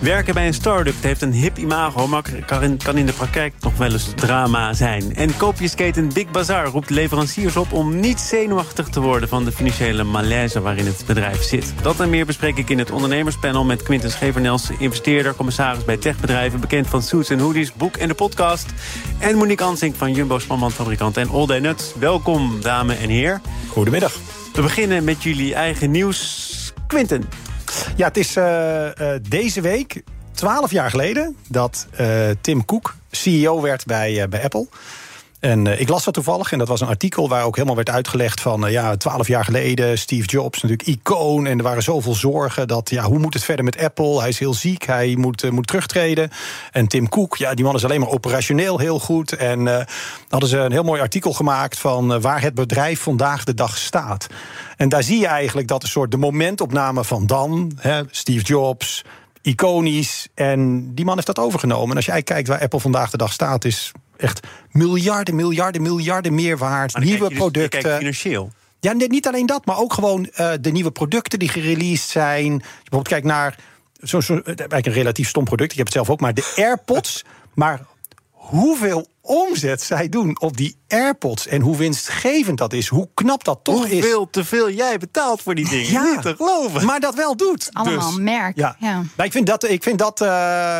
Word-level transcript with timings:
Werken 0.00 0.34
bij 0.34 0.46
een 0.46 0.54
start-up 0.54 1.02
heeft 1.02 1.22
een 1.22 1.32
hip 1.32 1.58
imago, 1.58 2.06
maar 2.06 2.22
kan 2.46 2.96
in 2.96 3.06
de 3.06 3.12
praktijk 3.12 3.54
nog 3.60 3.76
wel 3.76 3.92
eens 3.92 4.12
drama 4.14 4.72
zijn. 4.72 5.16
En 5.16 5.36
koopjesketen 5.36 6.12
Big 6.12 6.30
Bazaar 6.30 6.66
roept 6.66 6.90
leveranciers 6.90 7.56
op 7.56 7.72
om 7.72 8.00
niet 8.00 8.20
zenuwachtig 8.20 8.88
te 8.88 9.00
worden 9.00 9.28
van 9.28 9.44
de 9.44 9.52
financiële 9.52 10.04
malaise 10.04 10.60
waarin 10.60 10.86
het 10.86 11.04
bedrijf 11.06 11.42
zit. 11.42 11.74
Dat 11.82 12.00
en 12.00 12.10
meer 12.10 12.26
bespreek 12.26 12.56
ik 12.56 12.70
in 12.70 12.78
het 12.78 12.90
ondernemerspanel 12.90 13.64
met 13.64 13.82
Quinten 13.82 14.10
Schevernels, 14.10 14.70
investeerder, 14.78 15.34
commissaris 15.34 15.84
bij 15.84 15.96
techbedrijven, 15.96 16.60
bekend 16.60 16.86
van 16.86 17.02
Suits 17.02 17.30
en 17.30 17.38
Hoodies, 17.38 17.72
boek 17.72 17.96
en 17.96 18.08
de 18.08 18.14
podcast. 18.14 18.66
En 19.18 19.36
Monique 19.36 19.64
Ansink 19.64 19.94
van 19.94 20.12
Jumbo 20.12 20.38
Spanbandfabrikant 20.38 21.16
en 21.16 21.28
All 21.30 21.46
Day 21.46 21.58
Nuts. 21.58 21.92
Welkom, 21.98 22.60
dames 22.60 22.98
en 22.98 23.08
heren. 23.08 23.42
Goedemiddag. 23.68 24.12
We 24.52 24.62
beginnen 24.62 25.04
met 25.04 25.22
jullie 25.22 25.54
eigen 25.54 25.90
nieuws. 25.90 26.72
Quinten. 26.86 27.43
Ja, 27.96 28.06
het 28.06 28.16
is 28.16 28.36
uh, 28.36 28.44
uh, 29.00 29.08
deze 29.28 29.60
week, 29.60 30.02
twaalf 30.32 30.70
jaar 30.70 30.90
geleden, 30.90 31.36
dat 31.48 31.86
uh, 32.00 32.30
Tim 32.40 32.64
Cook 32.64 32.94
CEO 33.10 33.60
werd 33.60 33.84
bij, 33.86 34.28
bij 34.28 34.42
Apple. 34.42 34.66
En 35.44 35.64
uh, 35.64 35.80
ik 35.80 35.88
las 35.88 36.04
dat 36.04 36.14
toevallig 36.14 36.52
en 36.52 36.58
dat 36.58 36.68
was 36.68 36.80
een 36.80 36.86
artikel 36.86 37.28
waar 37.28 37.44
ook 37.44 37.54
helemaal 37.54 37.76
werd 37.76 37.90
uitgelegd 37.90 38.40
van 38.40 38.64
uh, 38.64 38.72
ja, 38.72 38.96
twaalf 38.96 39.28
jaar 39.28 39.44
geleden, 39.44 39.98
Steve 39.98 40.26
Jobs, 40.26 40.62
natuurlijk 40.62 40.88
icoon. 40.88 41.46
En 41.46 41.58
er 41.58 41.64
waren 41.64 41.82
zoveel 41.82 42.14
zorgen 42.14 42.68
dat 42.68 42.90
ja, 42.90 43.02
hoe 43.02 43.18
moet 43.18 43.34
het 43.34 43.44
verder 43.44 43.64
met 43.64 43.78
Apple? 43.78 44.20
Hij 44.20 44.28
is 44.28 44.38
heel 44.38 44.54
ziek, 44.54 44.84
hij 44.84 45.14
moet, 45.18 45.42
uh, 45.42 45.50
moet 45.50 45.66
terugtreden. 45.66 46.30
En 46.72 46.86
Tim 46.86 47.08
Cook, 47.08 47.36
ja, 47.36 47.54
die 47.54 47.64
man 47.64 47.74
is 47.74 47.84
alleen 47.84 48.00
maar 48.00 48.08
operationeel 48.08 48.78
heel 48.78 48.98
goed. 48.98 49.32
En 49.32 49.86
hadden 50.28 50.48
ze 50.48 50.58
een 50.58 50.72
heel 50.72 50.82
mooi 50.82 51.00
artikel 51.00 51.32
gemaakt 51.32 51.78
van 51.78 52.20
waar 52.20 52.40
het 52.40 52.54
bedrijf 52.54 53.00
vandaag 53.00 53.44
de 53.44 53.54
dag 53.54 53.76
staat. 53.76 54.26
En 54.76 54.88
daar 54.88 55.02
zie 55.02 55.20
je 55.20 55.26
eigenlijk 55.26 55.68
dat 55.68 55.82
een 55.82 55.88
soort 55.88 56.10
de 56.10 56.16
momentopname 56.16 57.04
van 57.04 57.26
dan, 57.26 57.72
hè, 57.80 58.02
Steve 58.10 58.44
Jobs, 58.44 59.04
iconisch. 59.42 60.28
En 60.34 60.90
die 60.94 61.04
man 61.04 61.14
heeft 61.14 61.26
dat 61.26 61.38
overgenomen. 61.38 61.90
En 61.90 61.96
als 61.96 62.06
jij 62.06 62.22
kijkt 62.22 62.48
waar 62.48 62.60
Apple 62.60 62.80
vandaag 62.80 63.10
de 63.10 63.16
dag 63.16 63.32
staat, 63.32 63.64
is 63.64 63.92
echt 64.24 64.46
miljarden, 64.70 65.34
miljarden, 65.34 65.82
miljarden 65.82 66.34
meer 66.34 66.58
waard. 66.58 66.98
Nieuwe 66.98 67.28
dus, 67.28 67.38
producten. 67.38 67.82
Kijk 67.82 67.96
financieel. 67.96 68.52
Ja, 68.80 68.92
niet 68.92 69.26
alleen 69.26 69.46
dat, 69.46 69.66
maar 69.66 69.78
ook 69.78 69.92
gewoon 69.92 70.30
uh, 70.40 70.52
de 70.60 70.70
nieuwe 70.70 70.90
producten 70.90 71.38
die 71.38 71.48
gereleased 71.48 72.08
zijn. 72.08 72.52
Je 72.52 72.58
bijvoorbeeld 72.58 73.08
kijkt 73.08 73.26
naar. 73.26 73.56
Zo'n 74.00 74.22
zo, 74.22 74.40
eigenlijk 74.44 74.86
een 74.86 74.92
relatief 74.92 75.28
stom 75.28 75.44
product. 75.44 75.70
Ik 75.70 75.76
heb 75.76 75.86
het 75.86 75.94
zelf 75.94 76.10
ook, 76.10 76.20
maar 76.20 76.34
de 76.34 76.52
AirPods. 76.56 77.24
maar 77.54 77.80
hoeveel 78.44 79.06
omzet 79.20 79.82
zij 79.82 80.08
doen 80.08 80.40
op 80.40 80.56
die 80.56 80.76
AirPods 80.88 81.46
en 81.46 81.60
hoe 81.60 81.76
winstgevend 81.76 82.58
dat 82.58 82.72
is, 82.72 82.88
hoe 82.88 83.08
knap 83.14 83.44
dat 83.44 83.60
toch 83.62 83.74
Hoeveel 83.74 83.96
is. 83.96 84.02
Hoeveel 84.02 84.30
te 84.30 84.44
veel 84.44 84.70
jij 84.70 84.98
betaalt 84.98 85.42
voor 85.42 85.54
die 85.54 85.68
dingen, 85.68 85.90
ja, 85.90 86.02
niet 86.02 86.22
te 86.22 86.34
geloven. 86.36 86.84
Maar 86.84 87.00
dat 87.00 87.14
wel 87.14 87.36
doet. 87.36 87.68
Allemaal 87.72 88.10
dus, 88.10 88.18
merk. 88.18 88.56
Ja. 88.56 88.76
ja. 88.78 89.02
Maar 89.16 89.26
ik 89.26 89.32
vind 89.32 89.46
dat, 89.46 89.68
ik 89.68 89.82
vind 89.82 89.98
dat 89.98 90.20
uh, 90.20 90.28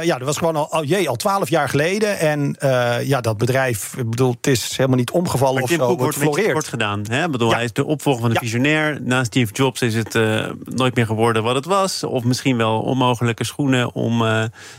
ja, 0.02 0.18
dat 0.18 0.26
was 0.26 0.36
gewoon 0.36 0.56
al, 0.56 0.70
al, 0.70 0.84
jee, 0.84 1.08
al 1.08 1.16
twaalf 1.16 1.48
jaar 1.48 1.68
geleden. 1.68 2.18
En 2.18 2.56
uh, 2.58 3.02
ja, 3.02 3.20
dat 3.20 3.38
bedrijf, 3.38 3.94
ik 3.96 4.10
bedoel, 4.10 4.30
het 4.30 4.46
is 4.46 4.76
helemaal 4.76 4.98
niet 4.98 5.10
omgevallen 5.10 5.54
maar 5.54 5.62
of 5.62 5.68
Tim 5.68 5.78
zo. 5.78 5.86
Cook 5.86 5.98
wordt 5.98 6.16
floreert. 6.16 6.52
kort 6.52 6.68
gedaan. 6.68 7.04
Hè? 7.08 7.24
Ik 7.24 7.30
bedoel, 7.30 7.48
ja. 7.48 7.54
Hij 7.54 7.64
is 7.64 7.72
de 7.72 7.84
opvolger 7.84 8.22
van 8.22 8.32
de 8.32 8.38
visionair. 8.38 9.02
Na 9.02 9.24
Steve 9.24 9.52
Jobs 9.52 9.82
is 9.82 9.94
het 9.94 10.14
uh, 10.14 10.50
nooit 10.64 10.94
meer 10.94 11.06
geworden 11.06 11.42
wat 11.42 11.54
het 11.54 11.64
was. 11.64 12.04
Of 12.04 12.24
misschien 12.24 12.56
wel 12.56 12.80
onmogelijke 12.80 13.44
schoenen 13.44 13.94
om 13.94 14.18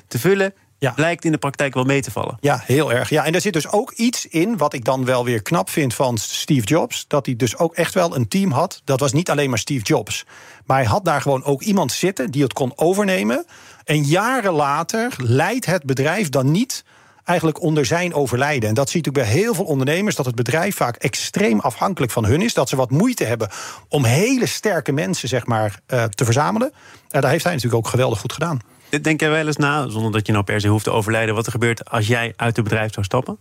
te 0.08 0.20
vullen. 0.20 0.54
Ja. 0.78 0.92
Blijkt 0.92 1.26
in 1.26 1.32
de 1.32 1.38
praktijk 1.38 1.74
wel 1.74 1.84
mee 1.84 2.02
te 2.02 2.12
vallen. 2.12 2.38
Ja, 2.40 2.62
heel 2.66 2.94
erg. 2.94 3.10
Ja, 3.10 3.26
en 3.26 3.34
er 3.34 3.42
zit 3.42 3.54
dus 3.54 3.72
ook 3.72 3.92
iets 3.92 4.26
in 4.26 4.58
wat 4.58 4.74
ik 4.74 4.86
dan 4.86 5.06
wel 5.06 5.26
weer 5.26 5.42
knap 5.42 5.70
vind 5.70 5.94
van 5.94 6.18
Steve 6.18 6.66
Jobs. 6.66 7.06
Dat 7.08 7.26
hij 7.26 7.36
dus 7.36 7.58
ook 7.58 7.76
echt 7.76 7.94
wel 7.94 8.16
een 8.16 8.28
team 8.28 8.52
had. 8.52 8.82
Dat 8.84 9.00
was 9.00 9.14
niet 9.14 9.30
alleen 9.30 9.50
maar 9.50 9.60
Steve 9.60 9.84
Jobs. 9.84 10.26
Maar 10.66 10.78
hij 10.78 10.86
had 10.86 11.06
daar 11.06 11.22
gewoon 11.22 11.44
ook 11.44 11.62
iemand 11.62 11.92
zitten 11.92 12.32
die 12.32 12.44
het 12.44 12.54
kon 12.54 12.72
overnemen. 12.76 13.46
En 13.84 14.04
jaren 14.04 14.54
later 14.54 15.14
leidt 15.18 15.66
het 15.66 15.84
bedrijf 15.84 16.30
dan 16.30 16.52
niet 16.52 16.84
eigenlijk 17.24 17.62
onder 17.62 17.86
zijn 17.86 18.14
overlijden. 18.14 18.70
En 18.70 18.76
dat 18.76 18.90
zie 18.90 19.02
je 19.02 19.06
natuurlijk 19.06 19.34
bij 19.34 19.44
heel 19.44 19.54
veel 19.54 19.66
ondernemers... 19.66 20.16
dat 20.16 20.26
het 20.26 20.36
bedrijf 20.36 20.76
vaak 20.76 20.96
extreem 20.96 21.60
afhankelijk 21.60 22.12
van 22.12 22.26
hun 22.26 22.42
is. 22.42 22.54
Dat 22.54 22.70
ze 22.70 22.76
wat 22.76 22.92
moeite 22.92 23.24
hebben 23.24 23.50
om 23.90 24.04
hele 24.04 24.46
sterke 24.46 24.92
mensen 24.92 25.28
zeg 25.28 25.46
maar, 25.46 25.80
uh, 25.88 26.04
te 26.04 26.26
verzamelen. 26.26 26.72
En 27.10 27.22
daar 27.22 27.32
heeft 27.32 27.44
hij 27.44 27.54
natuurlijk 27.54 27.86
ook 27.86 27.92
geweldig 27.92 28.20
goed 28.20 28.34
gedaan. 28.34 28.60
Denk 29.02 29.20
jij 29.20 29.30
wel 29.30 29.48
eens 29.48 29.58
na, 29.58 29.90
zonder 29.90 30.12
dat 30.12 30.26
je 30.26 30.32
nou 30.32 30.44
per 30.44 30.62
se 30.62 30.68
hoeft 30.68 30.84
te 30.84 30.92
overlijden... 30.92 31.36
wat 31.36 31.46
er 31.46 31.52
gebeurt 31.52 31.90
als 31.90 32.08
jij 32.08 32.34
uit 32.36 32.56
het 32.56 32.66
bedrijf 32.66 32.94
zou 32.94 33.06
stappen? 33.06 33.38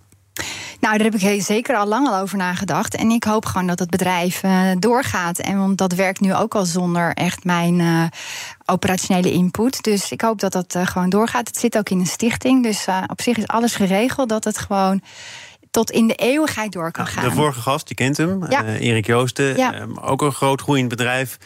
Nou, 0.80 0.98
daar 0.98 1.06
heb 1.10 1.14
ik 1.14 1.42
zeker 1.42 1.76
al 1.76 1.86
lang 1.86 2.08
al 2.08 2.20
over 2.20 2.36
nagedacht. 2.36 2.94
En 2.96 3.10
ik 3.10 3.24
hoop 3.24 3.46
gewoon 3.46 3.66
dat 3.66 3.78
het 3.78 3.90
bedrijf 3.90 4.42
uh, 4.42 4.70
doorgaat. 4.78 5.38
En 5.38 5.58
want 5.58 5.78
dat 5.78 5.94
werkt 5.94 6.20
nu 6.20 6.34
ook 6.34 6.54
al 6.54 6.64
zonder 6.64 7.12
echt 7.12 7.44
mijn 7.44 7.78
uh, 7.78 8.04
operationele 8.66 9.32
input. 9.32 9.82
Dus 9.82 10.12
ik 10.12 10.20
hoop 10.20 10.40
dat 10.40 10.52
dat 10.52 10.74
uh, 10.74 10.86
gewoon 10.86 11.10
doorgaat. 11.10 11.48
Het 11.48 11.56
zit 11.56 11.78
ook 11.78 11.88
in 11.88 11.98
een 11.98 12.06
stichting. 12.06 12.62
Dus 12.62 12.86
op 13.06 13.20
zich 13.20 13.36
is 13.36 13.46
alles 13.46 13.74
geregeld 13.74 14.28
dat 14.28 14.44
het 14.44 14.58
gewoon 14.58 15.02
tot 15.70 15.90
in 15.90 16.06
de 16.06 16.14
eeuwigheid 16.14 16.72
door 16.72 16.90
kan 16.90 17.06
gaan. 17.06 17.24
De 17.24 17.30
vorige 17.30 17.60
gast, 17.60 17.88
je 17.88 17.94
kent 17.94 18.16
hem, 18.16 18.50
ja. 18.50 18.64
Erik 18.64 19.06
Joosten. 19.06 19.56
Ja. 19.56 19.86
ook 20.00 20.22
een 20.22 20.32
groot 20.32 20.60
groeiend 20.60 20.88
bedrijf 20.88 21.38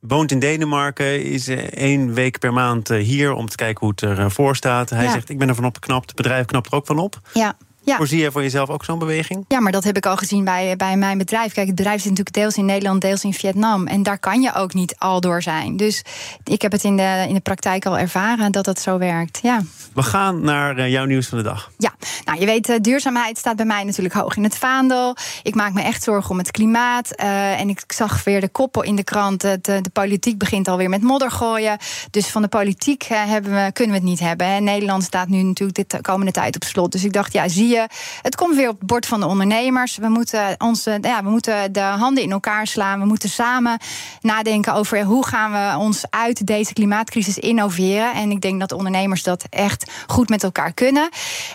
woont 0.00 0.30
in 0.30 0.38
Denemarken, 0.38 1.24
is 1.24 1.48
één 1.48 2.14
week 2.14 2.38
per 2.38 2.52
maand 2.52 2.88
hier 2.88 3.32
om 3.32 3.48
te 3.48 3.56
kijken 3.56 3.80
hoe 3.80 3.90
het 3.90 4.18
ervoor 4.18 4.56
staat. 4.56 4.90
Hij 4.90 5.04
ja. 5.04 5.12
zegt: 5.12 5.28
Ik 5.28 5.38
ben 5.38 5.48
ervan 5.48 5.64
opgeknapt, 5.64 6.06
het 6.06 6.16
bedrijf 6.16 6.44
knapt 6.46 6.66
er 6.66 6.74
ook 6.74 6.86
van 6.86 6.98
op. 6.98 7.20
Ja. 7.32 7.56
Ja. 7.90 7.96
Voorzie 7.96 8.20
je 8.20 8.30
voor 8.30 8.42
jezelf 8.42 8.68
ook 8.68 8.84
zo'n 8.84 8.98
beweging? 8.98 9.44
Ja, 9.48 9.60
maar 9.60 9.72
dat 9.72 9.84
heb 9.84 9.96
ik 9.96 10.06
al 10.06 10.16
gezien 10.16 10.44
bij, 10.44 10.76
bij 10.76 10.96
mijn 10.96 11.18
bedrijf. 11.18 11.52
Kijk, 11.52 11.66
het 11.66 11.76
bedrijf 11.76 12.00
zit 12.00 12.10
natuurlijk 12.10 12.36
deels 12.36 12.56
in 12.56 12.64
Nederland, 12.64 13.00
deels 13.00 13.24
in 13.24 13.32
Vietnam. 13.32 13.86
En 13.86 14.02
daar 14.02 14.18
kan 14.18 14.42
je 14.42 14.54
ook 14.54 14.74
niet 14.74 14.94
al 14.98 15.20
door 15.20 15.42
zijn. 15.42 15.76
Dus 15.76 16.04
ik 16.44 16.62
heb 16.62 16.72
het 16.72 16.84
in 16.84 16.96
de, 16.96 17.24
in 17.28 17.34
de 17.34 17.40
praktijk 17.40 17.86
al 17.86 17.98
ervaren 17.98 18.52
dat 18.52 18.64
dat 18.64 18.80
zo 18.80 18.98
werkt. 18.98 19.38
Ja. 19.42 19.62
We 19.94 20.02
gaan 20.02 20.40
naar 20.40 20.78
uh, 20.78 20.88
jouw 20.88 21.04
nieuws 21.04 21.26
van 21.26 21.38
de 21.38 21.44
dag. 21.44 21.70
Ja, 21.78 21.94
nou 22.24 22.40
je 22.40 22.46
weet, 22.46 22.68
uh, 22.68 22.76
duurzaamheid 22.80 23.38
staat 23.38 23.56
bij 23.56 23.64
mij 23.64 23.84
natuurlijk 23.84 24.14
hoog 24.14 24.36
in 24.36 24.44
het 24.44 24.56
vaandel. 24.56 25.16
Ik 25.42 25.54
maak 25.54 25.72
me 25.72 25.82
echt 25.82 26.02
zorgen 26.02 26.30
om 26.30 26.38
het 26.38 26.50
klimaat. 26.50 27.20
Uh, 27.22 27.60
en 27.60 27.68
ik 27.68 27.82
zag 27.86 28.24
weer 28.24 28.40
de 28.40 28.48
koppen 28.48 28.84
in 28.84 28.96
de 28.96 29.04
krant. 29.04 29.40
De, 29.40 29.60
de 29.60 29.90
politiek 29.92 30.38
begint 30.38 30.68
alweer 30.68 30.88
met 30.88 31.02
modder 31.02 31.30
gooien. 31.30 31.78
Dus 32.10 32.26
van 32.26 32.42
de 32.42 32.48
politiek 32.48 33.02
hebben 33.02 33.52
we, 33.52 33.72
kunnen 33.72 33.94
we 33.94 34.00
het 34.00 34.10
niet 34.10 34.20
hebben. 34.20 34.46
En 34.46 34.64
Nederland 34.64 35.02
staat 35.02 35.28
nu 35.28 35.42
natuurlijk 35.42 35.90
de 35.90 36.00
komende 36.00 36.32
tijd 36.32 36.54
op 36.54 36.64
slot. 36.64 36.92
Dus 36.92 37.04
ik 37.04 37.12
dacht, 37.12 37.32
ja, 37.32 37.48
zie 37.48 37.68
je. 37.68 37.79
Het 38.22 38.36
komt 38.36 38.56
weer 38.56 38.68
op 38.68 38.78
het 38.78 38.86
bord 38.86 39.06
van 39.06 39.20
de 39.20 39.26
ondernemers. 39.26 39.96
We 39.96 40.08
moeten, 40.08 40.54
onze, 40.58 40.98
ja, 41.00 41.22
we 41.22 41.30
moeten 41.30 41.72
de 41.72 41.80
handen 41.80 42.22
in 42.22 42.30
elkaar 42.30 42.66
slaan. 42.66 43.00
We 43.00 43.06
moeten 43.06 43.28
samen 43.28 43.78
nadenken 44.20 44.74
over 44.74 45.02
hoe 45.02 45.26
gaan 45.26 45.52
we 45.52 45.84
ons 45.84 46.04
uit 46.10 46.46
deze 46.46 46.72
klimaatcrisis 46.72 47.38
innoveren. 47.38 48.12
En 48.12 48.30
ik 48.30 48.40
denk 48.40 48.60
dat 48.60 48.68
de 48.68 48.76
ondernemers 48.76 49.22
dat 49.22 49.44
echt 49.50 49.90
goed 50.06 50.28
met 50.28 50.42
elkaar 50.42 50.72
kunnen. 50.72 51.08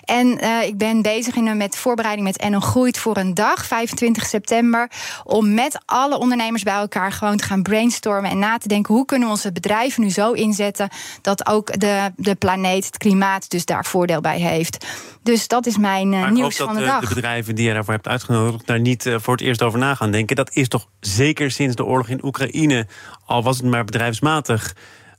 En 0.04 0.44
uh, 0.44 0.62
ik 0.64 0.78
ben 0.78 1.02
bezig 1.02 1.36
met 1.36 1.78
voorbereiding 1.78 2.28
met 2.28 2.38
En 2.38 2.54
Groeit 2.62 2.98
voor 2.98 3.18
een 3.18 3.34
dag, 3.34 3.66
25 3.66 4.26
september. 4.26 4.92
Om 5.24 5.54
met 5.54 5.78
alle 5.86 6.18
ondernemers 6.18 6.64
bij 6.64 6.74
elkaar 6.74 7.12
gewoon 7.12 7.38
te 7.38 7.44
gaan 7.44 7.62
brainstormen 7.62 8.32
en 8.32 8.40
na 8.40 8.58
te 8.58 8.68
denken 8.68 8.94
hoe 8.94 9.06
kunnen 9.06 9.28
we 9.28 9.34
onze 9.34 9.52
bedrijven 9.52 10.02
nu 10.02 10.10
zo 10.10 10.32
inzetten 10.32 10.90
dat 11.22 11.48
ook 11.48 11.80
de, 11.80 12.12
de 12.16 12.36
planeet, 12.36 12.86
het 12.86 12.98
klimaat, 12.98 13.50
dus 13.50 13.66
daar 13.66 13.86
voordeel 13.86 14.22
bij 14.22 14.40
heeft. 14.40 14.86
Dus 15.26 15.48
dat 15.48 15.66
is 15.66 15.78
mijn 15.78 16.14
uh, 16.14 16.20
maar 16.20 16.32
nieuws 16.32 16.54
ik 16.54 16.60
hoop 16.60 16.68
van 16.68 16.76
dat 16.76 16.84
de 16.84 16.90
uh, 16.90 17.00
dag. 17.00 17.10
de 17.10 17.16
bedrijven 17.16 17.56
die 17.56 17.68
je 17.68 17.74
daarvoor 17.74 17.94
hebt 17.94 18.08
uitgenodigd... 18.08 18.68
daar 18.68 18.80
niet 18.80 19.06
uh, 19.06 19.16
voor 19.20 19.34
het 19.34 19.44
eerst 19.44 19.62
over 19.62 19.80
na 19.80 19.96
gaan 19.96 20.12
denken. 20.12 20.36
Dat 20.36 20.56
is 20.56 20.68
toch 20.68 20.88
zeker 21.00 21.52
sinds 21.52 21.76
de 21.76 21.86
oorlog 21.86 22.08
in 22.08 22.26
Oekraïne... 22.26 22.88
al 23.26 23.44
was 23.44 23.58
het 23.58 23.66
maar 23.66 23.86
bedrijfsmatig 23.86 24.76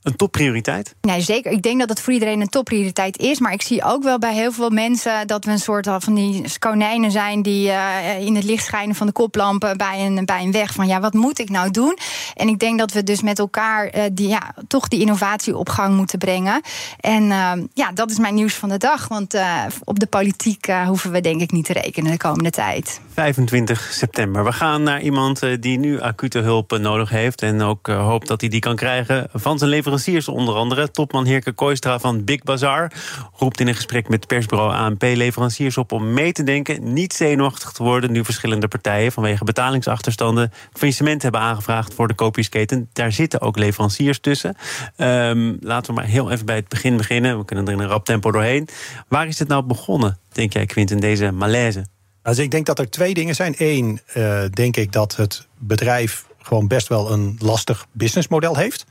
een 0.07 0.15
topprioriteit? 0.15 0.95
Nee, 1.01 1.21
zeker. 1.21 1.51
Ik 1.51 1.61
denk 1.61 1.79
dat 1.79 1.89
het 1.89 2.01
voor 2.01 2.13
iedereen 2.13 2.41
een 2.41 2.49
topprioriteit 2.49 3.17
is. 3.17 3.39
Maar 3.39 3.53
ik 3.53 3.61
zie 3.61 3.83
ook 3.83 4.03
wel 4.03 4.19
bij 4.19 4.33
heel 4.33 4.51
veel 4.51 4.69
mensen 4.69 5.27
dat 5.27 5.45
we 5.45 5.51
een 5.51 5.59
soort 5.59 5.87
van 5.99 6.13
die 6.13 6.43
konijnen 6.59 7.11
zijn 7.11 7.41
die 7.41 7.67
uh, 7.67 8.19
in 8.19 8.35
het 8.35 8.43
licht 8.43 8.65
schijnen 8.65 8.95
van 8.95 9.07
de 9.07 9.13
koplampen 9.13 9.77
bij 9.77 10.05
een, 10.05 10.25
bij 10.25 10.43
een 10.43 10.51
weg. 10.51 10.73
Van 10.73 10.87
ja, 10.87 10.99
wat 10.99 11.13
moet 11.13 11.39
ik 11.39 11.49
nou 11.49 11.71
doen? 11.71 11.97
En 12.35 12.47
ik 12.47 12.59
denk 12.59 12.79
dat 12.79 12.91
we 12.91 13.03
dus 13.03 13.21
met 13.21 13.39
elkaar 13.39 13.95
uh, 13.95 14.03
die, 14.11 14.27
ja, 14.27 14.53
toch 14.67 14.87
die 14.87 14.99
innovatie 14.99 15.57
op 15.57 15.69
gang 15.69 15.95
moeten 15.95 16.19
brengen. 16.19 16.61
En 16.99 17.23
uh, 17.23 17.51
ja, 17.73 17.91
dat 17.91 18.11
is 18.11 18.17
mijn 18.17 18.35
nieuws 18.35 18.53
van 18.53 18.69
de 18.69 18.77
dag. 18.77 19.07
Want 19.07 19.37
op 19.83 19.99
de 19.99 20.07
politiek 20.07 20.67
hoeven 20.87 21.11
we 21.11 21.21
denk 21.21 21.41
ik 21.41 21.51
niet 21.51 21.65
te 21.65 21.73
rekenen 21.73 22.11
de 22.11 22.17
komende 22.17 22.49
tijd. 22.49 22.99
25 23.17 23.89
september. 23.91 24.43
We 24.43 24.51
gaan 24.51 24.83
naar 24.83 25.01
iemand 25.01 25.43
eh, 25.43 25.57
die 25.59 25.79
nu 25.79 25.99
acute 26.01 26.39
hulp 26.39 26.73
eh, 26.73 26.79
nodig 26.79 27.09
heeft... 27.09 27.41
en 27.41 27.61
ook 27.61 27.87
uh, 27.87 28.05
hoopt 28.05 28.27
dat 28.27 28.41
hij 28.41 28.49
die 28.49 28.59
kan 28.59 28.75
krijgen 28.75 29.27
van 29.33 29.57
zijn 29.57 29.69
leveranciers 29.69 30.27
onder 30.27 30.55
andere. 30.55 30.91
Topman 30.91 31.25
Heerke 31.25 31.51
Kooistra 31.51 31.99
van 31.99 32.23
Big 32.23 32.43
Bazaar 32.43 32.93
roept 33.33 33.59
in 33.59 33.67
een 33.67 33.75
gesprek 33.75 34.09
met 34.09 34.27
persbureau 34.27 34.73
ANP... 34.73 35.01
leveranciers 35.01 35.77
op 35.77 35.91
om 35.91 36.13
mee 36.13 36.31
te 36.31 36.43
denken, 36.43 36.93
niet 36.93 37.13
zenuwachtig 37.13 37.71
te 37.71 37.83
worden... 37.83 38.11
nu 38.11 38.25
verschillende 38.25 38.67
partijen 38.67 39.11
vanwege 39.11 39.43
betalingsachterstanden... 39.43 40.51
faillissement 40.73 41.21
hebben 41.21 41.41
aangevraagd 41.41 41.93
voor 41.93 42.07
de 42.07 42.15
koopjesketen. 42.15 42.89
Daar 42.93 43.11
zitten 43.11 43.41
ook 43.41 43.57
leveranciers 43.57 44.19
tussen. 44.19 44.55
Um, 44.97 45.57
laten 45.59 45.93
we 45.93 45.99
maar 45.99 46.09
heel 46.09 46.31
even 46.31 46.45
bij 46.45 46.55
het 46.55 46.67
begin 46.67 46.97
beginnen. 46.97 47.37
We 47.37 47.45
kunnen 47.45 47.65
er 47.65 47.73
in 47.73 47.79
een 47.79 47.87
rap 47.87 48.05
tempo 48.05 48.31
doorheen. 48.31 48.67
Waar 49.07 49.27
is 49.27 49.39
het 49.39 49.47
nou 49.47 49.63
begonnen, 49.63 50.17
denk 50.31 50.53
jij, 50.53 50.65
Quinten, 50.65 50.99
deze 50.99 51.31
malaise? 51.31 51.96
Dus 52.27 52.37
ik 52.37 52.51
denk 52.51 52.65
dat 52.65 52.79
er 52.79 52.89
twee 52.89 53.13
dingen 53.13 53.35
zijn. 53.35 53.55
Eén, 53.57 54.01
uh, 54.17 54.43
denk 54.53 54.77
ik 54.77 54.91
dat 54.91 55.15
het 55.15 55.47
bedrijf 55.57 56.25
gewoon 56.41 56.67
best 56.67 56.87
wel 56.87 57.11
een 57.11 57.35
lastig 57.39 57.87
businessmodel 57.91 58.55
heeft. 58.55 58.85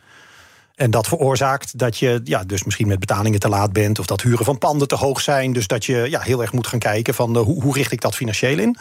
En 0.74 0.90
dat 0.90 1.06
veroorzaakt 1.06 1.78
dat 1.78 1.98
je 1.98 2.20
ja, 2.24 2.44
dus 2.44 2.64
misschien 2.64 2.86
met 2.86 2.98
betalingen 2.98 3.40
te 3.40 3.48
laat 3.48 3.72
bent... 3.72 3.98
of 3.98 4.06
dat 4.06 4.22
huren 4.22 4.44
van 4.44 4.58
panden 4.58 4.88
te 4.88 4.94
hoog 4.94 5.20
zijn. 5.20 5.52
Dus 5.52 5.66
dat 5.66 5.84
je 5.84 6.06
ja, 6.10 6.20
heel 6.20 6.40
erg 6.40 6.52
moet 6.52 6.66
gaan 6.66 6.78
kijken 6.78 7.14
van 7.14 7.36
uh, 7.36 7.42
hoe, 7.42 7.62
hoe 7.62 7.74
richt 7.74 7.92
ik 7.92 8.00
dat 8.00 8.14
financieel 8.14 8.58
in. 8.58 8.76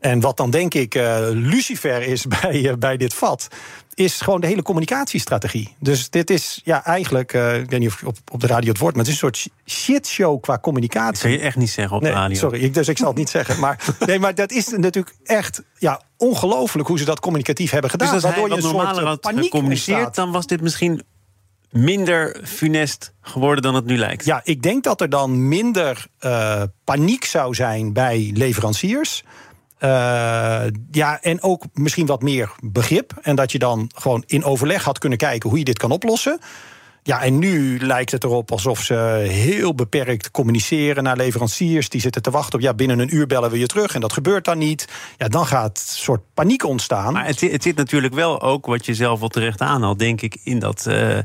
En 0.00 0.20
wat 0.20 0.36
dan 0.36 0.50
denk 0.50 0.74
ik 0.74 0.94
uh, 0.94 1.18
Lucifer 1.30 2.02
is 2.02 2.26
bij, 2.40 2.62
uh, 2.62 2.72
bij 2.74 2.96
dit 2.96 3.14
vat, 3.14 3.48
is 3.94 4.20
gewoon 4.20 4.40
de 4.40 4.46
hele 4.46 4.62
communicatiestrategie. 4.62 5.74
Dus 5.78 6.10
dit 6.10 6.30
is 6.30 6.60
ja 6.64 6.84
eigenlijk, 6.84 7.32
uh, 7.32 7.58
ik 7.58 7.70
weet 7.70 7.80
niet 7.80 7.88
of 7.88 8.02
op, 8.02 8.16
op 8.32 8.40
de 8.40 8.46
radio 8.46 8.68
het 8.68 8.78
woord, 8.78 8.94
maar 8.94 9.04
het 9.04 9.14
is 9.14 9.22
een 9.22 9.32
soort 9.32 9.48
shitshow 9.66 10.40
qua 10.40 10.58
communicatie. 10.58 11.12
Dat 11.12 11.20
kun 11.20 11.30
je 11.30 11.38
echt 11.38 11.56
niet 11.56 11.70
zeggen 11.70 11.96
op 11.96 12.02
nee, 12.02 12.12
de 12.12 12.16
radio. 12.16 12.36
Sorry, 12.36 12.60
ik, 12.60 12.74
dus 12.74 12.88
ik 12.88 12.98
zal 12.98 13.08
het 13.08 13.16
niet 13.16 13.30
zeggen. 13.30 13.60
Maar, 13.60 13.84
nee, 14.06 14.18
maar 14.18 14.34
dat 14.34 14.52
is 14.52 14.68
natuurlijk 14.68 15.14
echt 15.24 15.62
ja, 15.78 16.00
ongelooflijk 16.16 16.88
hoe 16.88 16.98
ze 16.98 17.04
dat 17.04 17.20
communicatief 17.20 17.70
hebben 17.70 17.90
gedaan. 17.90 18.14
Dus 18.14 18.24
als 18.24 18.34
hij 18.34 18.48
wat 18.48 18.60
normaler 18.60 19.04
had 19.04 19.32
gecommuniceerd, 19.34 20.14
dan 20.14 20.32
was 20.32 20.46
dit 20.46 20.60
misschien 20.60 21.02
minder 21.70 22.40
funest 22.44 23.12
geworden 23.20 23.62
dan 23.62 23.74
het 23.74 23.84
nu 23.84 23.98
lijkt. 23.98 24.24
Ja, 24.24 24.40
ik 24.44 24.62
denk 24.62 24.84
dat 24.84 25.00
er 25.00 25.08
dan 25.08 25.48
minder 25.48 26.06
uh, 26.20 26.62
paniek 26.84 27.24
zou 27.24 27.54
zijn 27.54 27.92
bij 27.92 28.30
leveranciers. 28.34 29.24
Uh, 29.80 30.62
ja, 30.90 31.20
en 31.20 31.42
ook 31.42 31.64
misschien 31.72 32.06
wat 32.06 32.22
meer 32.22 32.50
begrip. 32.60 33.12
En 33.22 33.36
dat 33.36 33.52
je 33.52 33.58
dan 33.58 33.90
gewoon 33.94 34.24
in 34.26 34.44
overleg 34.44 34.84
had 34.84 34.98
kunnen 34.98 35.18
kijken 35.18 35.48
hoe 35.48 35.58
je 35.58 35.64
dit 35.64 35.78
kan 35.78 35.90
oplossen. 35.90 36.38
Ja, 37.02 37.22
en 37.22 37.38
nu 37.38 37.78
lijkt 37.80 38.10
het 38.10 38.24
erop 38.24 38.50
alsof 38.50 38.82
ze 38.82 38.94
heel 39.28 39.74
beperkt 39.74 40.30
communiceren 40.30 41.02
naar 41.02 41.16
leveranciers. 41.16 41.88
Die 41.88 42.00
zitten 42.00 42.22
te 42.22 42.30
wachten 42.30 42.54
op, 42.54 42.60
ja, 42.60 42.74
binnen 42.74 42.98
een 42.98 43.14
uur 43.14 43.26
bellen 43.26 43.50
we 43.50 43.58
je 43.58 43.66
terug. 43.66 43.94
En 43.94 44.00
dat 44.00 44.12
gebeurt 44.12 44.44
dan 44.44 44.58
niet. 44.58 44.88
Ja, 45.18 45.28
dan 45.28 45.46
gaat 45.46 45.84
een 45.88 45.96
soort 46.02 46.22
paniek 46.34 46.64
ontstaan. 46.64 47.12
Maar 47.12 47.26
het, 47.26 47.40
het 47.40 47.62
zit 47.62 47.76
natuurlijk 47.76 48.14
wel 48.14 48.42
ook, 48.42 48.66
wat 48.66 48.86
je 48.86 48.94
zelf 48.94 49.22
al 49.22 49.28
terecht 49.28 49.60
aanhaalt, 49.60 49.98
denk 49.98 50.20
ik, 50.20 50.38
in 50.42 50.58
dat. 50.58 50.86
Uh, 50.88 51.18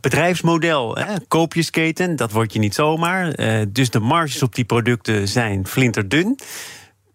bedrijfsmodel, 0.00 0.96
hè? 0.96 1.14
koopjesketen, 1.28 2.16
dat 2.16 2.32
wordt 2.32 2.52
je 2.52 2.58
niet 2.58 2.74
zomaar. 2.74 3.40
Uh, 3.40 3.62
dus 3.68 3.90
de 3.90 4.00
marges 4.00 4.42
op 4.42 4.54
die 4.54 4.64
producten 4.64 5.28
zijn 5.28 5.66
flinterdun 5.66 6.38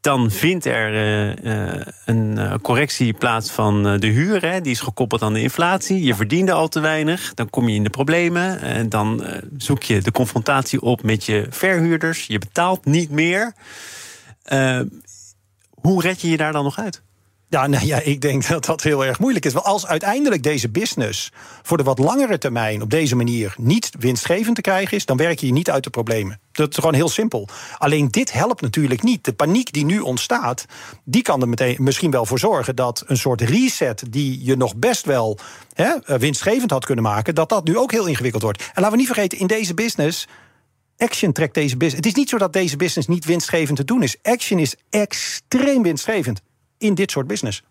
dan 0.06 0.32
vindt 0.32 0.66
er 0.66 0.94
uh, 0.94 1.36
uh, 1.44 1.82
een 2.06 2.36
uh, 2.38 2.54
correctie 2.62 3.14
plaats 3.14 3.52
van 3.52 3.84
de 3.84 4.08
huur. 4.08 4.42
Hè, 4.42 4.62
die 4.62 4.72
is 4.72 4.80
gekoppeld 4.80 5.22
aan 5.22 5.34
de 5.34 5.42
inflatie. 5.42 6.04
Je 6.04 6.16
verdiende 6.16 6.52
al 6.52 6.68
te 6.68 6.80
weinig. 6.80 7.34
Dan 7.34 7.50
kom 7.50 7.70
je 7.70 7.76
in 7.76 7.84
de 7.84 7.90
problemen. 7.90 8.62
En 8.62 8.90
dan 8.90 9.24
zoek 9.58 9.84
je 9.84 10.02
de 10.02 10.12
confrontatie 10.12 10.82
op 10.82 11.04
met 11.04 11.26
je 11.26 11.46
verhuurders. 11.50 12.28
Je 12.28 12.40
betaalt 12.40 12.86
niet 12.86 13.10
meer. 13.10 13.54
hoe 15.82 16.02
red 16.02 16.22
je 16.22 16.30
je 16.30 16.38
daar 16.38 16.52
dan 16.52 16.64
nog 16.64 16.80
uit? 16.80 17.02
Ja, 17.50 17.68
nou 17.68 17.86
ja, 17.86 18.00
ik 18.00 18.22
denk 18.22 18.48
dat 18.48 18.66
dat 18.66 18.84
heel 18.84 19.06
erg 19.06 19.20
moeilijk 19.20 19.46
is. 19.46 19.54
Want 19.54 19.66
als 19.66 19.88
uiteindelijk 19.88 20.44
deze 20.44 20.70
business 20.70 21.32
voor 21.62 21.78
de 21.78 21.84
wat 21.84 22.00
langere 22.00 22.38
termijn 22.38 22.82
op 22.82 22.90
deze 22.90 23.16
manier 23.16 23.56
niet 23.58 23.92
winstgevend 24.00 24.56
te 24.56 24.62
krijgen 24.62 24.98
is, 24.98 25.06
dan 25.06 25.18
werk 25.18 25.40
je 25.40 25.52
niet 25.52 25.70
uit 25.70 25.84
de 25.84 25.90
problemen. 25.90 26.40
Dat 26.52 26.70
is 26.70 26.76
gewoon 26.76 26.94
heel 26.94 27.10
simpel. 27.10 27.48
Alleen 27.78 28.08
dit 28.08 28.32
helpt 28.32 28.62
natuurlijk 28.62 29.04
niet. 29.04 29.24
De 29.24 29.34
paniek 29.34 29.74
die 29.74 29.86
nu 29.86 30.00
ontstaat, 30.00 30.66
die 31.04 31.22
kan 31.22 31.42
er 31.42 31.50
meteen 31.50 31.76
misschien 31.80 32.12
wel 32.12 32.26
voor 32.26 32.40
zorgen 32.40 32.76
dat 32.76 33.04
een 33.08 33.18
soort 33.18 33.42
reset 33.42 34.04
die 34.10 34.44
je 34.44 34.56
nog 34.56 34.76
best 34.76 35.06
wel 35.06 35.38
hè, 35.74 36.18
winstgevend 36.18 36.72
had 36.72 36.86
kunnen 36.86 37.04
maken, 37.04 37.36
dat 37.36 37.50
dat 37.50 37.66
nu 37.66 37.78
ook 37.78 37.92
heel 37.92 38.06
ingewikkeld 38.06 38.44
wordt. 38.44 38.60
En 38.62 38.72
laten 38.76 38.92
we 38.92 38.98
niet 38.98 39.08
vergeten, 39.08 39.40
in 39.40 39.48
deze 39.48 39.74
business. 39.74 40.28
Action 40.98 41.32
trekt 41.32 41.54
deze 41.54 41.78
business. 41.78 42.06
Het 42.06 42.06
is 42.06 42.20
niet 42.20 42.30
zo 42.30 42.38
dat 42.38 42.54
deze 42.54 42.78
business 42.78 43.08
niet 43.08 43.26
winstgevend 43.26 43.78
te 43.78 43.86
doen 43.86 44.04
is. 44.04 44.18
Action 44.22 44.60
is 44.60 44.76
extreem 44.90 45.84
winstgevend 45.84 46.42
in 46.86 46.94
dit 46.96 47.12
soort 47.12 47.28
business. 47.28 47.64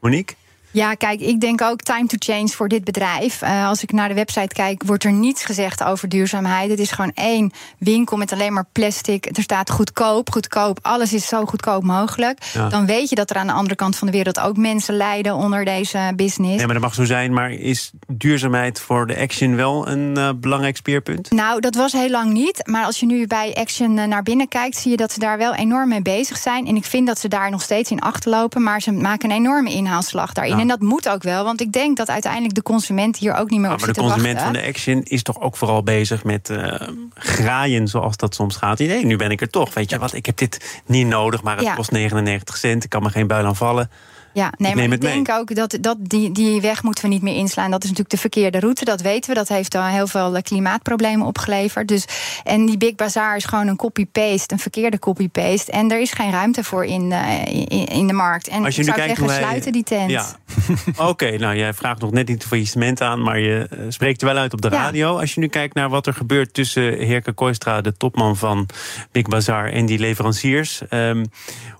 Monique? 0.00 0.36
Ja, 0.72 0.94
kijk, 0.94 1.20
ik 1.20 1.40
denk 1.40 1.62
ook 1.62 1.80
time 1.80 2.06
to 2.06 2.16
change 2.18 2.48
voor 2.48 2.68
dit 2.68 2.84
bedrijf. 2.84 3.42
Uh, 3.42 3.66
als 3.68 3.82
ik 3.82 3.92
naar 3.92 4.08
de 4.08 4.14
website 4.14 4.54
kijk, 4.54 4.82
wordt 4.86 5.04
er 5.04 5.12
niets 5.12 5.44
gezegd 5.44 5.84
over 5.84 6.08
duurzaamheid. 6.08 6.70
Het 6.70 6.78
is 6.78 6.90
gewoon 6.90 7.12
één 7.14 7.52
winkel 7.78 8.16
met 8.16 8.32
alleen 8.32 8.52
maar 8.52 8.66
plastic. 8.72 9.36
Er 9.36 9.42
staat 9.42 9.70
goedkoop, 9.70 10.30
goedkoop. 10.30 10.78
Alles 10.82 11.12
is 11.12 11.26
zo 11.26 11.44
goedkoop 11.44 11.82
mogelijk. 11.82 12.38
Ja. 12.52 12.68
Dan 12.68 12.86
weet 12.86 13.08
je 13.08 13.14
dat 13.14 13.30
er 13.30 13.36
aan 13.36 13.46
de 13.46 13.52
andere 13.52 13.74
kant 13.74 13.96
van 13.96 14.06
de 14.06 14.12
wereld 14.12 14.40
ook 14.40 14.56
mensen 14.56 14.96
lijden 14.96 15.34
onder 15.34 15.64
deze 15.64 16.12
business. 16.16 16.60
Ja, 16.60 16.64
maar 16.64 16.74
dat 16.74 16.82
mag 16.82 16.94
zo 16.94 17.04
zijn. 17.04 17.32
Maar 17.32 17.50
is 17.50 17.90
duurzaamheid 18.06 18.80
voor 18.80 19.06
de 19.06 19.18
Action 19.18 19.56
wel 19.56 19.88
een 19.88 20.18
uh, 20.18 20.30
belangrijk 20.36 20.76
speerpunt? 20.76 21.30
Nou, 21.30 21.60
dat 21.60 21.74
was 21.74 21.92
heel 21.92 22.10
lang 22.10 22.32
niet. 22.32 22.66
Maar 22.66 22.84
als 22.84 23.00
je 23.00 23.06
nu 23.06 23.26
bij 23.26 23.54
Action 23.54 23.96
uh, 23.96 24.04
naar 24.04 24.22
binnen 24.22 24.48
kijkt, 24.48 24.76
zie 24.76 24.90
je 24.90 24.96
dat 24.96 25.12
ze 25.12 25.18
daar 25.18 25.38
wel 25.38 25.54
enorm 25.54 25.88
mee 25.88 26.02
bezig 26.02 26.36
zijn. 26.36 26.66
En 26.66 26.76
ik 26.76 26.84
vind 26.84 27.06
dat 27.06 27.18
ze 27.18 27.28
daar 27.28 27.50
nog 27.50 27.62
steeds 27.62 27.90
in 27.90 28.00
achterlopen. 28.00 28.62
Maar 28.62 28.82
ze 28.82 28.92
maken 28.92 29.30
een 29.30 29.36
enorme 29.36 29.70
inhaalslag 29.70 30.32
daarin. 30.32 30.58
En 30.60 30.68
dat 30.68 30.80
moet 30.80 31.08
ook 31.08 31.22
wel, 31.22 31.44
want 31.44 31.60
ik 31.60 31.72
denk 31.72 31.96
dat 31.96 32.08
uiteindelijk 32.08 32.54
de 32.54 32.62
consument 32.62 33.16
hier 33.16 33.34
ook 33.34 33.50
niet 33.50 33.60
meer 33.60 33.68
ja, 33.68 33.74
op 33.74 33.78
maar 33.78 33.94
zit 33.94 33.94
de 33.94 34.00
consument 34.00 34.40
van 34.40 34.52
de 34.52 34.66
Action 34.66 35.02
is 35.02 35.22
toch 35.22 35.40
ook 35.40 35.56
vooral 35.56 35.82
bezig 35.82 36.24
met 36.24 36.48
uh, 36.50 36.74
graaien, 37.14 37.88
zoals 37.88 38.16
dat 38.16 38.34
soms 38.34 38.56
gaat. 38.56 38.78
Nee, 38.78 39.04
nu 39.04 39.16
ben 39.16 39.30
ik 39.30 39.40
er 39.40 39.50
toch. 39.50 39.74
Weet 39.74 39.90
je 39.90 39.98
wat, 39.98 40.14
ik 40.14 40.26
heb 40.26 40.36
dit 40.36 40.80
niet 40.86 41.06
nodig, 41.06 41.42
maar 41.42 41.58
het 41.58 41.74
kost 41.74 41.90
99 41.90 42.56
cent. 42.56 42.84
Ik 42.84 42.90
kan 42.90 43.02
me 43.02 43.10
geen 43.10 43.26
buil 43.26 43.46
aan 43.46 43.56
vallen. 43.56 43.90
Ja, 44.32 44.52
nee, 44.56 44.74
maar 44.74 44.84
ik 44.84 45.00
denk 45.00 45.26
mee. 45.26 45.36
ook 45.36 45.54
dat, 45.54 45.78
dat 45.80 45.96
die, 46.00 46.32
die 46.32 46.60
weg 46.60 46.82
moeten 46.82 47.04
we 47.04 47.10
niet 47.10 47.22
meer 47.22 47.36
inslaan. 47.36 47.70
Dat 47.70 47.82
is 47.82 47.88
natuurlijk 47.88 48.14
de 48.14 48.20
verkeerde 48.20 48.60
route, 48.60 48.84
dat 48.84 49.00
weten 49.00 49.30
we. 49.30 49.36
Dat 49.36 49.48
heeft 49.48 49.74
al 49.74 49.84
heel 49.84 50.06
veel 50.06 50.42
klimaatproblemen 50.42 51.26
opgeleverd. 51.26 51.88
Dus, 51.88 52.04
en 52.44 52.66
die 52.66 52.76
Big 52.76 52.94
Bazaar 52.94 53.36
is 53.36 53.44
gewoon 53.44 53.66
een 53.66 53.76
copy-paste, 53.76 54.54
een 54.54 54.60
verkeerde 54.60 54.98
copy-paste. 54.98 55.72
En 55.72 55.90
er 55.90 56.00
is 56.00 56.12
geen 56.12 56.30
ruimte 56.30 56.64
voor 56.64 56.84
in, 56.84 57.10
uh, 57.10 57.46
in, 57.46 57.86
in, 57.86 58.06
de 58.06 58.12
markt. 58.12 58.48
En 58.48 58.64
Als 58.64 58.74
je 58.74 58.80
ik 58.80 58.86
nu 58.86 58.94
zou 58.94 59.06
kijkt 59.06 59.18
zeggen, 59.18 59.26
wij... 59.26 59.44
sluiten 59.44 59.72
die 59.72 59.82
tent. 59.82 60.10
Ja. 60.10 60.26
Oké, 60.90 61.02
okay, 61.02 61.36
nou 61.36 61.56
jij 61.56 61.74
vraagt 61.74 62.00
nog 62.00 62.10
net 62.10 62.28
niet 62.28 62.44
faillissement 62.44 63.00
aan, 63.00 63.22
maar 63.22 63.38
je 63.38 63.68
uh, 63.72 63.78
spreekt 63.88 64.20
er 64.22 64.28
wel 64.28 64.36
uit 64.36 64.52
op 64.52 64.60
de 64.60 64.70
ja. 64.70 64.76
radio. 64.76 65.18
Als 65.18 65.34
je 65.34 65.40
nu 65.40 65.46
kijkt 65.46 65.74
naar 65.74 65.88
wat 65.88 66.06
er 66.06 66.14
gebeurt 66.14 66.54
tussen 66.54 66.82
Heerke 66.82 67.32
Kooistra, 67.32 67.80
de 67.80 67.96
topman 67.96 68.36
van 68.36 68.66
Big 69.12 69.26
Bazaar, 69.26 69.68
en 69.72 69.86
die 69.86 69.98
leveranciers. 69.98 70.82
Um, 70.90 71.24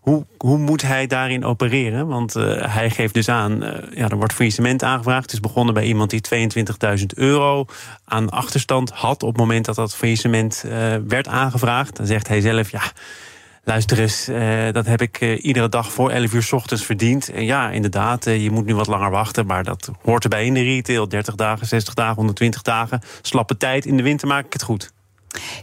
hoe, 0.00 0.26
hoe 0.38 0.58
moet 0.58 0.82
hij 0.82 1.06
daarin 1.06 1.44
opereren? 1.44 2.06
Want 2.06 2.34
hij 2.48 2.90
geeft 2.90 3.14
dus 3.14 3.28
aan, 3.28 3.64
uh, 3.64 3.70
ja, 3.94 4.08
er 4.08 4.16
wordt 4.16 4.32
faillissement 4.32 4.82
aangevraagd. 4.82 5.22
Het 5.22 5.32
is 5.32 5.40
begonnen 5.40 5.74
bij 5.74 5.84
iemand 5.84 6.10
die 6.10 6.20
22.000 6.98 7.04
euro 7.14 7.64
aan 8.04 8.30
achterstand 8.30 8.90
had... 8.90 9.22
op 9.22 9.28
het 9.28 9.36
moment 9.36 9.64
dat 9.64 9.74
dat 9.74 9.94
faillissement 9.94 10.62
uh, 10.66 10.72
werd 11.06 11.28
aangevraagd. 11.28 11.96
Dan 11.96 12.06
zegt 12.06 12.28
hij 12.28 12.40
zelf, 12.40 12.70
ja, 12.70 12.82
luister 13.64 13.98
eens, 13.98 14.24
dat 14.72 14.86
heb 14.86 15.00
ik 15.00 15.20
iedere 15.20 15.68
dag 15.68 15.92
voor 15.92 16.10
11 16.10 16.32
uur 16.32 16.42
's 16.42 16.52
ochtends 16.52 16.84
verdiend. 16.84 17.30
En 17.30 17.44
ja, 17.44 17.70
inderdaad, 17.70 18.24
je 18.24 18.50
moet 18.50 18.66
nu 18.66 18.74
wat 18.74 18.86
langer 18.86 19.10
wachten... 19.10 19.46
maar 19.46 19.64
dat 19.64 19.90
hoort 20.02 20.22
erbij 20.22 20.46
in 20.46 20.54
de 20.54 20.62
retail. 20.62 21.08
30 21.08 21.34
dagen, 21.34 21.66
60 21.66 21.94
dagen, 21.94 22.14
120 22.14 22.62
dagen. 22.62 23.00
Slappe 23.22 23.56
tijd, 23.56 23.86
in 23.86 23.96
de 23.96 24.02
winter 24.02 24.28
maak 24.28 24.46
ik 24.46 24.52
het 24.52 24.62
goed. 24.62 24.92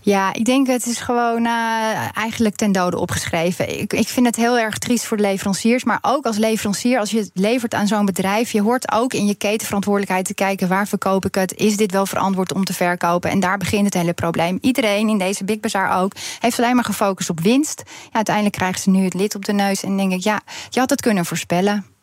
Ja, 0.01 0.33
ik 0.33 0.45
denk 0.45 0.67
het 0.67 0.85
is 0.85 0.99
gewoon 0.99 1.45
uh, 1.45 2.17
eigenlijk 2.17 2.55
ten 2.55 2.71
dode 2.71 2.97
opgeschreven. 2.97 3.79
Ik, 3.79 3.93
ik 3.93 4.07
vind 4.07 4.25
het 4.25 4.35
heel 4.35 4.57
erg 4.59 4.77
triest 4.77 5.05
voor 5.05 5.17
de 5.17 5.23
leveranciers. 5.23 5.83
Maar 5.83 5.99
ook 6.01 6.25
als 6.25 6.37
leverancier, 6.37 6.99
als 6.99 7.11
je 7.11 7.17
het 7.17 7.31
levert 7.33 7.73
aan 7.73 7.87
zo'n 7.87 8.05
bedrijf... 8.05 8.51
je 8.51 8.61
hoort 8.61 8.91
ook 8.91 9.13
in 9.13 9.25
je 9.25 9.35
ketenverantwoordelijkheid 9.35 10.25
te 10.25 10.33
kijken... 10.33 10.67
waar 10.67 10.87
verkoop 10.87 11.25
ik 11.25 11.35
het? 11.35 11.53
Is 11.55 11.77
dit 11.77 11.91
wel 11.91 12.05
verantwoord 12.05 12.53
om 12.53 12.63
te 12.63 12.73
verkopen? 12.73 13.29
En 13.29 13.39
daar 13.39 13.57
begint 13.57 13.85
het 13.85 13.93
hele 13.93 14.13
probleem. 14.13 14.57
Iedereen 14.61 15.09
in 15.09 15.17
deze 15.17 15.43
Big 15.43 15.59
Bazaar 15.59 16.01
ook 16.01 16.11
heeft 16.39 16.59
alleen 16.59 16.75
maar 16.75 16.83
gefocust 16.83 17.29
op 17.29 17.39
winst. 17.39 17.83
Ja, 17.85 18.11
uiteindelijk 18.11 18.55
krijgen 18.55 18.81
ze 18.81 18.89
nu 18.89 19.03
het 19.03 19.13
lid 19.13 19.35
op 19.35 19.45
de 19.45 19.53
neus. 19.53 19.83
En 19.83 19.97
denk 19.97 20.11
ik, 20.11 20.23
ja, 20.23 20.41
je 20.69 20.79
had 20.79 20.89
het 20.89 21.01
kunnen 21.01 21.25
voorspellen. 21.25 21.96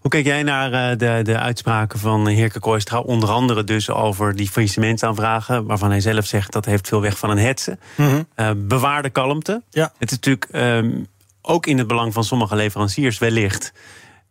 Hoe 0.00 0.10
kijk 0.10 0.24
jij 0.24 0.42
naar 0.42 0.96
de, 0.98 1.20
de 1.22 1.38
uitspraken 1.38 1.98
van 1.98 2.26
Heerke 2.26 2.60
Kooistra? 2.60 3.00
Onder 3.00 3.28
andere 3.28 3.64
dus 3.64 3.90
over 3.90 4.36
die 4.36 4.48
faillissementaanvragen... 4.48 5.66
waarvan 5.66 5.90
hij 5.90 6.00
zelf 6.00 6.26
zegt 6.26 6.52
dat 6.52 6.64
heeft 6.64 6.88
veel 6.88 7.00
weg 7.00 7.18
van 7.18 7.30
een 7.30 7.38
hetze. 7.38 7.78
Mm 7.94 8.06
-hmm. 8.06 8.26
uh, 8.36 8.50
bewaar 8.56 9.02
de 9.02 9.10
kalmte. 9.10 9.62
Ja. 9.70 9.92
Het 9.98 10.10
is 10.10 10.16
natuurlijk 10.16 10.48
um, 10.52 11.06
ook 11.42 11.66
in 11.66 11.78
het 11.78 11.86
belang 11.86 12.12
van 12.12 12.24
sommige 12.24 12.56
leveranciers 12.56 13.18
wellicht... 13.18 13.72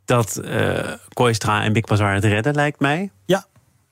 dat 0.06 0.42
uh, 0.44 0.80
Kooistra 1.14 1.64
en 1.64 1.74
Big 1.74 1.86
Bazaar 1.86 2.14
het 2.14 2.26
redden, 2.26 2.56
lijkt 2.56 2.80
mij. 2.80 3.12
Ja. 3.26 3.46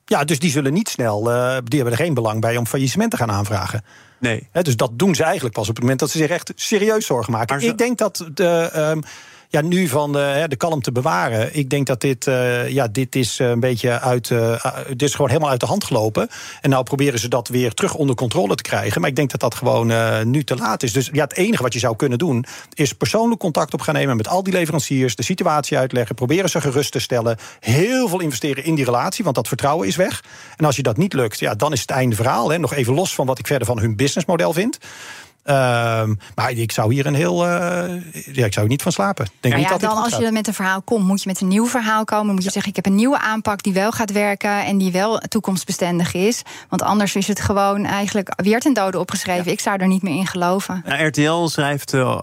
Ja, 0.04 0.24
dus 0.24 0.38
die 0.38 0.50
zullen 0.50 0.72
niet 0.72 0.88
snel, 0.88 1.30
uh, 1.30 1.56
die 1.64 1.80
hebben 1.80 1.98
er 1.98 2.04
geen 2.04 2.14
belang 2.14 2.40
bij 2.40 2.56
om 2.56 2.66
faillissement 2.66 3.10
te 3.10 3.16
gaan 3.16 3.30
aanvragen. 3.30 3.84
Nee. 4.18 4.48
dus 4.52 4.76
dat 4.76 4.98
doen 4.98 5.14
ze 5.14 5.22
eigenlijk 5.22 5.54
pas 5.54 5.68
op 5.68 5.74
het 5.74 5.82
moment 5.82 6.00
dat 6.00 6.10
ze 6.10 6.18
zich 6.18 6.28
echt 6.28 6.52
serieus 6.54 7.06
zorgen 7.06 7.32
maken. 7.32 7.60
Ik 7.60 7.78
denk 7.78 7.98
dat 7.98 8.28
de. 8.34 8.70
Um, 8.76 9.02
ja, 9.56 9.62
nu 9.62 9.88
van 9.88 10.12
de, 10.12 10.44
de 10.48 10.56
kalmte 10.56 10.92
bewaren. 10.92 11.56
Ik 11.56 11.70
denk 11.70 11.86
dat 11.86 12.00
dit, 12.00 12.26
uh, 12.26 12.68
ja, 12.68 12.88
dit 12.88 13.16
is 13.16 13.38
een 13.38 13.60
beetje 13.60 14.00
uit. 14.00 14.30
Uh, 14.30 14.64
dit 14.88 15.02
is 15.02 15.14
gewoon 15.14 15.28
helemaal 15.30 15.50
uit 15.50 15.60
de 15.60 15.66
hand 15.66 15.84
gelopen. 15.84 16.28
En 16.60 16.70
nou 16.70 16.84
proberen 16.84 17.18
ze 17.18 17.28
dat 17.28 17.48
weer 17.48 17.72
terug 17.72 17.94
onder 17.94 18.14
controle 18.16 18.54
te 18.54 18.62
krijgen. 18.62 19.00
Maar 19.00 19.10
ik 19.10 19.16
denk 19.16 19.30
dat 19.30 19.40
dat 19.40 19.54
gewoon 19.54 19.90
uh, 19.90 20.22
nu 20.22 20.44
te 20.44 20.56
laat 20.56 20.82
is. 20.82 20.92
Dus 20.92 21.08
ja, 21.12 21.22
het 21.22 21.36
enige 21.36 21.62
wat 21.62 21.72
je 21.72 21.78
zou 21.78 21.96
kunnen 21.96 22.18
doen. 22.18 22.44
is 22.74 22.92
persoonlijk 22.92 23.40
contact 23.40 23.74
op 23.74 23.80
gaan 23.80 23.94
nemen 23.94 24.16
met 24.16 24.28
al 24.28 24.42
die 24.42 24.52
leveranciers. 24.52 25.16
de 25.16 25.22
situatie 25.22 25.78
uitleggen. 25.78 26.14
proberen 26.14 26.50
ze 26.50 26.60
gerust 26.60 26.92
te 26.92 27.00
stellen. 27.00 27.36
Heel 27.60 28.08
veel 28.08 28.20
investeren 28.20 28.64
in 28.64 28.74
die 28.74 28.84
relatie, 28.84 29.24
want 29.24 29.36
dat 29.36 29.48
vertrouwen 29.48 29.86
is 29.86 29.96
weg. 29.96 30.24
En 30.56 30.64
als 30.64 30.76
je 30.76 30.82
dat 30.82 30.96
niet 30.96 31.12
lukt, 31.12 31.38
ja, 31.38 31.54
dan 31.54 31.72
is 31.72 31.80
het 31.80 31.90
einde 31.90 32.16
verhaal. 32.16 32.50
Hè. 32.50 32.58
Nog 32.58 32.74
even 32.74 32.94
los 32.94 33.14
van 33.14 33.26
wat 33.26 33.38
ik 33.38 33.46
verder 33.46 33.66
van 33.66 33.78
hun 33.78 33.96
businessmodel 33.96 34.52
vind. 34.52 34.78
Ehm, 35.46 36.14
maar 36.34 36.50
ik 36.50 36.72
zou 36.72 36.92
hier 36.92 37.06
een 37.06 37.14
heel. 37.14 37.46
Uh, 37.46 37.52
ja, 38.32 38.44
ik 38.44 38.52
zou 38.52 38.64
er 38.64 38.68
niet 38.68 38.82
van 38.82 38.92
slapen. 38.92 39.26
Denk 39.40 39.54
nou 39.54 39.66
ja, 39.66 39.70
niet 39.70 39.80
dat 39.80 39.90
dan 39.90 40.02
als 40.02 40.16
je 40.16 40.32
met 40.32 40.46
een 40.46 40.54
verhaal 40.54 40.82
komt, 40.82 41.04
moet 41.04 41.22
je 41.22 41.28
met 41.28 41.40
een 41.40 41.48
nieuw 41.48 41.66
verhaal 41.66 42.04
komen. 42.04 42.34
Moet 42.34 42.44
je 42.44 42.50
zeggen: 42.50 42.70
ik 42.70 42.76
heb 42.76 42.86
een 42.86 42.94
nieuwe 42.94 43.18
aanpak 43.18 43.62
die 43.62 43.72
wel 43.72 43.92
gaat 43.92 44.12
werken 44.12 44.64
en 44.64 44.78
die 44.78 44.92
wel 44.92 45.18
toekomstbestendig 45.18 46.14
is. 46.14 46.42
Want 46.68 46.82
anders 46.82 47.16
is 47.16 47.28
het 47.28 47.40
gewoon 47.40 47.84
eigenlijk 47.84 48.32
weer 48.36 48.60
ten 48.60 48.72
dode 48.72 48.98
opgeschreven. 48.98 49.52
Ik 49.52 49.60
zou 49.60 49.80
er 49.80 49.86
niet 49.86 50.02
meer 50.02 50.16
in 50.16 50.26
geloven. 50.26 50.82
RTL 50.86 51.46
schrijft 51.46 51.94
uh, 51.94 52.20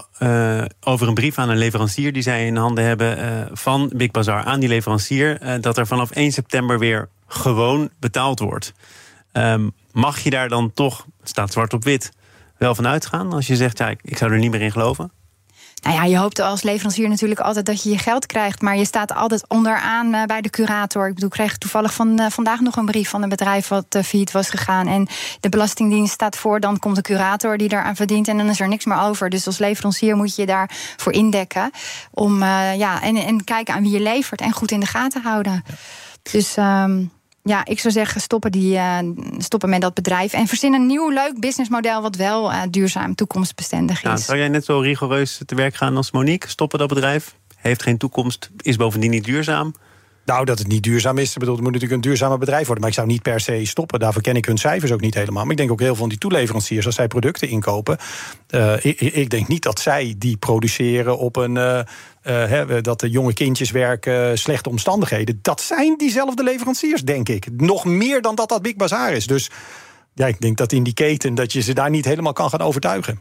over 0.80 1.08
een 1.08 1.14
brief 1.14 1.38
aan 1.38 1.48
een 1.48 1.58
leverancier 1.58 2.12
die 2.12 2.22
zij 2.22 2.46
in 2.46 2.56
handen 2.56 2.84
hebben 2.84 3.48
van 3.52 3.92
Big 3.96 4.10
Bazaar 4.10 4.44
aan 4.44 4.60
die 4.60 4.68
leverancier. 4.68 5.60
dat 5.60 5.78
er 5.78 5.86
vanaf 5.86 6.10
1 6.10 6.32
september 6.32 6.78
weer 6.78 7.08
gewoon 7.26 7.90
betaald 8.00 8.38
wordt. 8.38 8.72
Um, 9.32 9.72
mag 9.92 10.18
je 10.18 10.30
daar 10.30 10.48
dan 10.48 10.72
toch, 10.74 11.06
het 11.20 11.28
staat 11.28 11.52
zwart 11.52 11.72
op 11.72 11.84
wit 11.84 12.12
wel 12.64 12.74
van 12.74 12.86
uitgaan? 12.86 13.32
Als 13.32 13.46
je 13.46 13.56
zegt, 13.56 13.78
ja, 13.78 13.88
ik, 14.02 14.18
zou 14.18 14.32
er 14.32 14.38
niet 14.38 14.50
meer 14.50 14.60
in 14.60 14.72
geloven? 14.72 15.12
Nou 15.82 15.96
ja, 15.96 16.04
je 16.04 16.18
hoopt 16.18 16.38
als 16.38 16.62
leverancier 16.62 17.08
natuurlijk 17.08 17.40
altijd 17.40 17.66
dat 17.66 17.82
je 17.82 17.90
je 17.90 17.98
geld 17.98 18.26
krijgt. 18.26 18.60
Maar 18.60 18.76
je 18.76 18.84
staat 18.84 19.14
altijd 19.14 19.48
onderaan 19.48 20.14
uh, 20.14 20.24
bij 20.24 20.40
de 20.40 20.50
curator. 20.50 21.08
Ik 21.08 21.14
bedoel, 21.14 21.28
ik 21.28 21.34
kreeg 21.34 21.58
toevallig 21.58 21.94
van, 21.94 22.20
uh, 22.20 22.26
vandaag 22.30 22.60
nog 22.60 22.76
een 22.76 22.84
brief 22.84 23.08
van 23.08 23.22
een 23.22 23.28
bedrijf 23.28 23.68
wat 23.68 23.94
uh, 23.96 24.02
failliet 24.02 24.30
was 24.30 24.50
gegaan. 24.50 24.86
En 24.86 25.08
de 25.40 25.48
Belastingdienst 25.48 26.12
staat 26.12 26.36
voor, 26.36 26.60
dan 26.60 26.78
komt 26.78 26.96
de 26.96 27.02
curator 27.02 27.56
die 27.56 27.68
daaraan 27.68 27.96
verdient. 27.96 28.28
En 28.28 28.36
dan 28.36 28.48
is 28.48 28.60
er 28.60 28.68
niks 28.68 28.84
meer 28.84 29.00
over. 29.00 29.30
Dus 29.30 29.46
als 29.46 29.58
leverancier 29.58 30.16
moet 30.16 30.36
je 30.36 30.46
daarvoor 30.46 31.12
indekken. 31.12 31.70
Om, 32.10 32.38
ja, 32.76 33.02
en, 33.02 33.16
en 33.16 33.44
kijken 33.44 33.74
aan 33.74 33.82
wie 33.82 33.92
je 33.92 34.00
levert 34.00 34.40
en 34.40 34.52
goed 34.52 34.70
in 34.70 34.80
de 34.80 34.86
gaten 34.86 35.22
houden. 35.22 35.64
Dus. 36.22 36.56
Um, 36.56 37.12
ja, 37.46 37.64
ik 37.64 37.80
zou 37.80 37.92
zeggen, 37.92 38.20
stoppen, 38.20 38.52
die, 38.52 38.74
uh, 38.74 38.98
stoppen 39.38 39.68
met 39.68 39.80
dat 39.80 39.94
bedrijf. 39.94 40.32
En 40.32 40.46
verzin 40.46 40.74
een 40.74 40.86
nieuw 40.86 41.10
leuk 41.10 41.40
businessmodel 41.40 42.02
wat 42.02 42.16
wel 42.16 42.50
uh, 42.50 42.62
duurzaam 42.70 43.14
toekomstbestendig 43.14 44.04
is. 44.04 44.24
Zou 44.24 44.38
jij 44.38 44.48
net 44.48 44.64
zo 44.64 44.78
rigoureus 44.78 45.40
te 45.46 45.54
werk 45.54 45.74
gaan 45.74 45.96
als 45.96 46.10
Monique? 46.10 46.48
Stoppen 46.48 46.78
dat 46.78 46.88
bedrijf? 46.88 47.36
Heeft 47.56 47.82
geen 47.82 47.98
toekomst, 47.98 48.50
is 48.56 48.76
bovendien 48.76 49.10
niet 49.10 49.24
duurzaam. 49.24 49.74
Nou, 50.24 50.44
dat 50.44 50.58
het 50.58 50.68
niet 50.68 50.82
duurzaam 50.82 51.18
is. 51.18 51.32
Bedoel, 51.34 51.54
het 51.54 51.62
moet 51.62 51.72
natuurlijk 51.72 52.02
een 52.02 52.08
duurzamer 52.08 52.38
bedrijf 52.38 52.64
worden. 52.64 52.80
Maar 52.80 52.88
ik 52.88 52.96
zou 52.96 53.06
niet 53.06 53.22
per 53.22 53.40
se 53.40 53.64
stoppen. 53.64 54.00
Daarvoor 54.00 54.22
ken 54.22 54.36
ik 54.36 54.44
hun 54.44 54.58
cijfers 54.58 54.92
ook 54.92 55.00
niet 55.00 55.14
helemaal. 55.14 55.42
Maar 55.42 55.52
ik 55.52 55.56
denk 55.58 55.70
ook 55.70 55.78
heel 55.78 55.88
veel 55.88 55.96
van 55.96 56.08
die 56.08 56.18
toeleveranciers, 56.18 56.86
als 56.86 56.94
zij 56.94 57.08
producten 57.08 57.48
inkopen. 57.48 57.98
Uh, 58.50 58.84
ik, 58.84 59.00
ik, 59.00 59.30
denk 59.30 59.48
niet 59.48 59.62
dat 59.62 59.80
zij 59.80 60.14
die 60.18 60.36
produceren 60.36 61.18
op 61.18 61.36
een. 61.36 61.56
Uh, 61.56 61.80
uh, 62.26 62.82
dat 62.82 63.00
de 63.00 63.10
jonge 63.10 63.32
kindjes 63.32 63.70
werken, 63.70 64.38
slechte 64.38 64.68
omstandigheden. 64.68 65.38
Dat 65.42 65.60
zijn 65.60 65.96
diezelfde 65.96 66.42
leveranciers, 66.42 67.02
denk 67.02 67.28
ik. 67.28 67.46
Nog 67.56 67.84
meer 67.84 68.22
dan 68.22 68.34
dat 68.34 68.48
dat 68.48 68.62
Big 68.62 68.76
Bazaar 68.76 69.12
is. 69.12 69.26
Dus 69.26 69.50
ja, 70.14 70.26
ik 70.26 70.40
denk 70.40 70.56
dat 70.56 70.72
in 70.72 70.82
die 70.82 70.94
keten 70.94 71.34
dat 71.34 71.52
je 71.52 71.60
ze 71.60 71.72
daar 71.72 71.90
niet 71.90 72.04
helemaal 72.04 72.32
kan 72.32 72.50
gaan 72.50 72.60
overtuigen. 72.60 73.20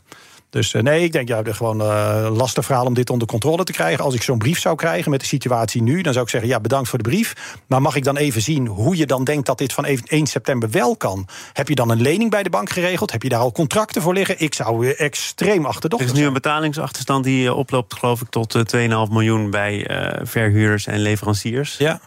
Dus 0.53 0.73
uh, 0.73 0.81
nee, 0.81 1.03
ik 1.03 1.11
denk 1.11 1.27
ja, 1.27 1.41
gewoon 1.45 1.81
uh, 1.81 2.27
lastig 2.31 2.65
verhaal 2.65 2.85
om 2.85 2.93
dit 2.93 3.09
onder 3.09 3.27
controle 3.27 3.63
te 3.63 3.71
krijgen. 3.71 4.03
Als 4.03 4.13
ik 4.13 4.21
zo'n 4.21 4.37
brief 4.37 4.59
zou 4.59 4.75
krijgen 4.75 5.11
met 5.11 5.19
de 5.19 5.25
situatie 5.25 5.81
nu, 5.81 6.01
dan 6.01 6.13
zou 6.13 6.25
ik 6.25 6.31
zeggen: 6.31 6.49
ja, 6.49 6.59
bedankt 6.59 6.89
voor 6.89 7.03
de 7.03 7.09
brief. 7.09 7.57
Maar 7.67 7.81
mag 7.81 7.95
ik 7.95 8.03
dan 8.03 8.17
even 8.17 8.41
zien 8.41 8.67
hoe 8.67 8.97
je 8.97 9.05
dan 9.05 9.23
denkt 9.23 9.45
dat 9.45 9.57
dit 9.57 9.73
van 9.73 9.85
1 9.85 10.27
september 10.27 10.69
wel 10.69 10.95
kan? 10.95 11.27
Heb 11.53 11.67
je 11.67 11.75
dan 11.75 11.89
een 11.89 12.01
lening 12.01 12.29
bij 12.29 12.43
de 12.43 12.49
bank 12.49 12.69
geregeld? 12.69 13.11
Heb 13.11 13.23
je 13.23 13.29
daar 13.29 13.39
al 13.39 13.51
contracten 13.51 14.01
voor 14.01 14.13
liggen? 14.13 14.39
Ik 14.39 14.53
zou 14.53 14.85
uh, 14.85 14.99
extreem 14.99 15.65
achterdochtig 15.65 16.07
Er 16.09 16.13
is 16.13 16.19
nu 16.19 16.27
een 16.27 16.33
betalingsachterstand 16.33 17.23
die 17.23 17.53
oploopt, 17.53 17.93
geloof 17.93 18.21
ik, 18.21 18.29
tot 18.29 18.75
2,5 18.75 18.81
miljoen 18.89 19.49
bij 19.49 19.87
verhuurders 20.23 20.85
en 20.87 20.99
leveranciers. 20.99 21.77
Ja. 21.77 21.99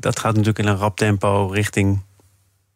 dat 0.00 0.18
gaat 0.18 0.32
natuurlijk 0.32 0.58
in 0.58 0.66
een 0.66 0.76
rap 0.76 0.96
tempo 0.96 1.46
richting 1.46 2.02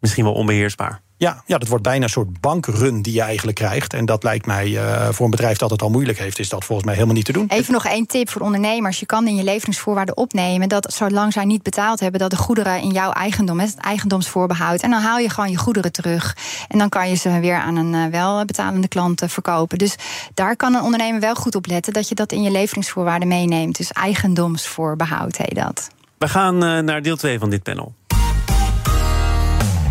misschien 0.00 0.25
wel 0.25 0.35
onbeheersbaar. 0.35 1.04
Ja, 1.19 1.43
ja, 1.47 1.59
dat 1.59 1.69
wordt 1.69 1.85
bijna 1.85 2.05
een 2.05 2.11
soort 2.11 2.41
bankrun 2.41 3.03
die 3.03 3.13
je 3.13 3.21
eigenlijk 3.21 3.57
krijgt. 3.57 3.95
En 3.95 4.05
dat 4.05 4.23
lijkt 4.23 4.47
mij 4.47 4.69
uh, 4.69 5.09
voor 5.11 5.25
een 5.25 5.31
bedrijf 5.31 5.59
dat 5.59 5.71
het 5.71 5.83
al 5.83 5.91
moeilijk 5.91 6.19
heeft, 6.19 6.39
is 6.39 6.49
dat 6.49 6.65
volgens 6.65 6.87
mij 6.87 6.95
helemaal 6.95 7.17
niet 7.17 7.25
te 7.25 7.33
doen. 7.33 7.47
Even 7.49 7.73
nog 7.73 7.85
één 7.85 8.07
tip 8.07 8.31
voor 8.31 8.43
ondernemers. 8.43 9.01
Je 9.01 9.07
kan 9.07 9.27
in 9.27 9.35
je 9.35 9.45
leveringsvoorwaarden 9.45 10.17
opnemen 10.17 10.69
dat 10.69 10.93
zolang 10.93 11.33
zij 11.33 11.45
niet 11.45 11.63
betaald 11.63 12.01
hebben, 12.01 12.21
dat 12.21 12.31
de 12.31 12.37
goederen 12.37 12.81
in 12.81 12.91
jouw 12.91 13.11
eigendom, 13.11 13.61
het 13.61 13.77
eigendomsvoorbehoud. 13.77 14.81
En 14.81 14.91
dan 14.91 15.01
haal 15.01 15.19
je 15.19 15.31
gewoon 15.31 15.51
je 15.51 15.57
goederen 15.57 15.93
terug. 15.93 16.37
En 16.69 16.79
dan 16.79 16.89
kan 16.89 17.09
je 17.09 17.15
ze 17.15 17.41
weer 17.41 17.57
aan 17.57 17.77
een 17.77 17.93
uh, 17.93 18.07
wel 18.07 18.45
betalende 18.45 18.89
klant 18.89 19.23
uh, 19.23 19.29
verkopen. 19.29 19.79
Dus 19.79 19.97
daar 20.35 20.57
kan 20.57 20.75
een 20.75 20.83
ondernemer 20.83 21.21
wel 21.21 21.35
goed 21.35 21.55
op 21.55 21.67
letten 21.67 21.93
dat 21.93 22.09
je 22.09 22.15
dat 22.15 22.33
in 22.33 22.43
je 22.43 22.51
leveringsvoorwaarden 22.51 23.29
meeneemt. 23.29 23.77
Dus 23.77 23.93
eigendomsvoorbehoud 23.93 25.37
heet 25.37 25.55
dat. 25.55 25.89
We 26.19 26.29
gaan 26.29 26.59
naar 26.59 27.03
deel 27.03 27.17
2 27.17 27.39
van 27.39 27.51
dit 27.51 27.63
panel. 27.63 27.95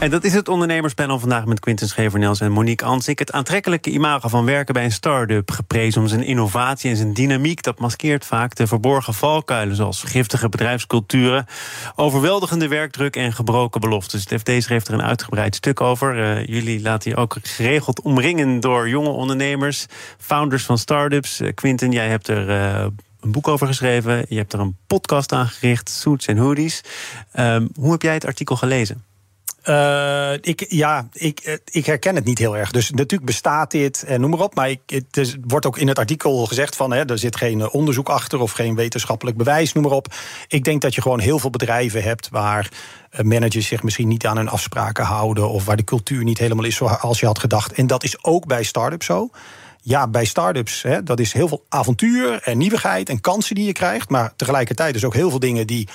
En 0.00 0.10
dat 0.10 0.24
is 0.24 0.32
het 0.32 0.48
ondernemerspanel 0.48 1.18
vandaag 1.18 1.44
met 1.44 1.60
Quinten 1.60 1.88
Schevernels 1.88 2.40
en 2.40 2.52
Monique 2.52 2.86
Ansik. 2.86 3.18
Het 3.18 3.32
aantrekkelijke 3.32 3.90
imago 3.90 4.28
van 4.28 4.44
werken 4.44 4.74
bij 4.74 4.84
een 4.84 4.92
start-up, 4.92 5.50
geprezen 5.50 6.00
om 6.00 6.08
zijn 6.08 6.22
innovatie 6.22 6.90
en 6.90 6.96
zijn 6.96 7.14
dynamiek, 7.14 7.62
dat 7.62 7.78
maskeert 7.78 8.24
vaak 8.24 8.54
de 8.54 8.66
verborgen 8.66 9.14
valkuilen, 9.14 9.76
zoals 9.76 10.02
giftige 10.02 10.48
bedrijfsculturen, 10.48 11.46
overweldigende 11.96 12.68
werkdruk 12.68 13.16
en 13.16 13.32
gebroken 13.32 13.80
beloftes. 13.80 14.24
Het 14.28 14.40
FD 14.40 14.62
schreef 14.62 14.86
er 14.86 14.94
een 14.94 15.02
uitgebreid 15.02 15.54
stuk 15.54 15.80
over. 15.80 16.16
Uh, 16.16 16.46
jullie 16.46 16.82
laten 16.82 17.10
je 17.10 17.16
ook 17.16 17.36
geregeld 17.42 18.00
omringen 18.00 18.60
door 18.60 18.88
jonge 18.88 19.10
ondernemers, 19.10 19.86
founders 20.18 20.64
van 20.64 20.78
start-ups. 20.78 21.40
Uh, 21.40 21.52
Quinten, 21.54 21.92
jij 21.92 22.08
hebt 22.08 22.28
er. 22.28 22.48
Uh, 22.48 22.86
een 23.20 23.32
boek 23.32 23.48
over 23.48 23.66
geschreven. 23.66 24.24
Je 24.28 24.36
hebt 24.36 24.52
er 24.52 24.60
een 24.60 24.76
podcast 24.86 25.32
aan 25.32 25.46
gericht, 25.46 25.88
Suits 25.88 26.26
en 26.26 26.36
Hoodies. 26.36 26.84
Um, 27.38 27.68
hoe 27.74 27.92
heb 27.92 28.02
jij 28.02 28.14
het 28.14 28.26
artikel 28.26 28.56
gelezen? 28.56 29.09
Uh, 29.70 30.32
ik, 30.40 30.66
ja, 30.68 31.08
ik, 31.12 31.40
eh, 31.40 31.54
ik 31.64 31.86
herken 31.86 32.14
het 32.14 32.24
niet 32.24 32.38
heel 32.38 32.56
erg. 32.56 32.70
Dus 32.70 32.90
natuurlijk 32.90 33.24
bestaat 33.24 33.70
dit 33.70 34.02
en 34.02 34.20
noem 34.20 34.30
maar 34.30 34.40
op. 34.40 34.54
Maar 34.54 34.70
ik, 34.70 34.80
het 34.86 35.36
wordt 35.46 35.66
ook 35.66 35.78
in 35.78 35.88
het 35.88 35.98
artikel 35.98 36.46
gezegd 36.46 36.76
van... 36.76 36.92
Hè, 36.92 37.04
er 37.04 37.18
zit 37.18 37.36
geen 37.36 37.60
eh, 37.60 37.74
onderzoek 37.74 38.08
achter 38.08 38.40
of 38.40 38.52
geen 38.52 38.74
wetenschappelijk 38.74 39.36
bewijs, 39.36 39.72
noem 39.72 39.82
maar 39.84 39.92
op. 39.92 40.14
Ik 40.48 40.64
denk 40.64 40.82
dat 40.82 40.94
je 40.94 41.02
gewoon 41.02 41.20
heel 41.20 41.38
veel 41.38 41.50
bedrijven 41.50 42.02
hebt... 42.02 42.28
waar 42.28 42.68
managers 43.22 43.66
zich 43.66 43.82
misschien 43.82 44.08
niet 44.08 44.26
aan 44.26 44.36
hun 44.36 44.48
afspraken 44.48 45.04
houden... 45.04 45.48
of 45.48 45.64
waar 45.64 45.76
de 45.76 45.84
cultuur 45.84 46.24
niet 46.24 46.38
helemaal 46.38 46.64
is 46.64 46.76
zoals 46.76 47.20
je 47.20 47.26
had 47.26 47.38
gedacht. 47.38 47.72
En 47.72 47.86
dat 47.86 48.04
is 48.04 48.24
ook 48.24 48.46
bij 48.46 48.62
start-ups 48.62 49.06
zo. 49.06 49.30
Ja, 49.82 50.08
bij 50.08 50.24
start-ups, 50.24 50.82
hè, 50.82 51.02
dat 51.02 51.20
is 51.20 51.32
heel 51.32 51.48
veel 51.48 51.64
avontuur 51.68 52.42
en 52.42 52.58
nieuwigheid... 52.58 53.08
en 53.08 53.20
kansen 53.20 53.54
die 53.54 53.66
je 53.66 53.72
krijgt. 53.72 54.08
Maar 54.08 54.32
tegelijkertijd 54.36 54.94
is 54.94 55.04
ook 55.04 55.14
heel 55.14 55.30
veel 55.30 55.38
dingen 55.38 55.66
die 55.66 55.88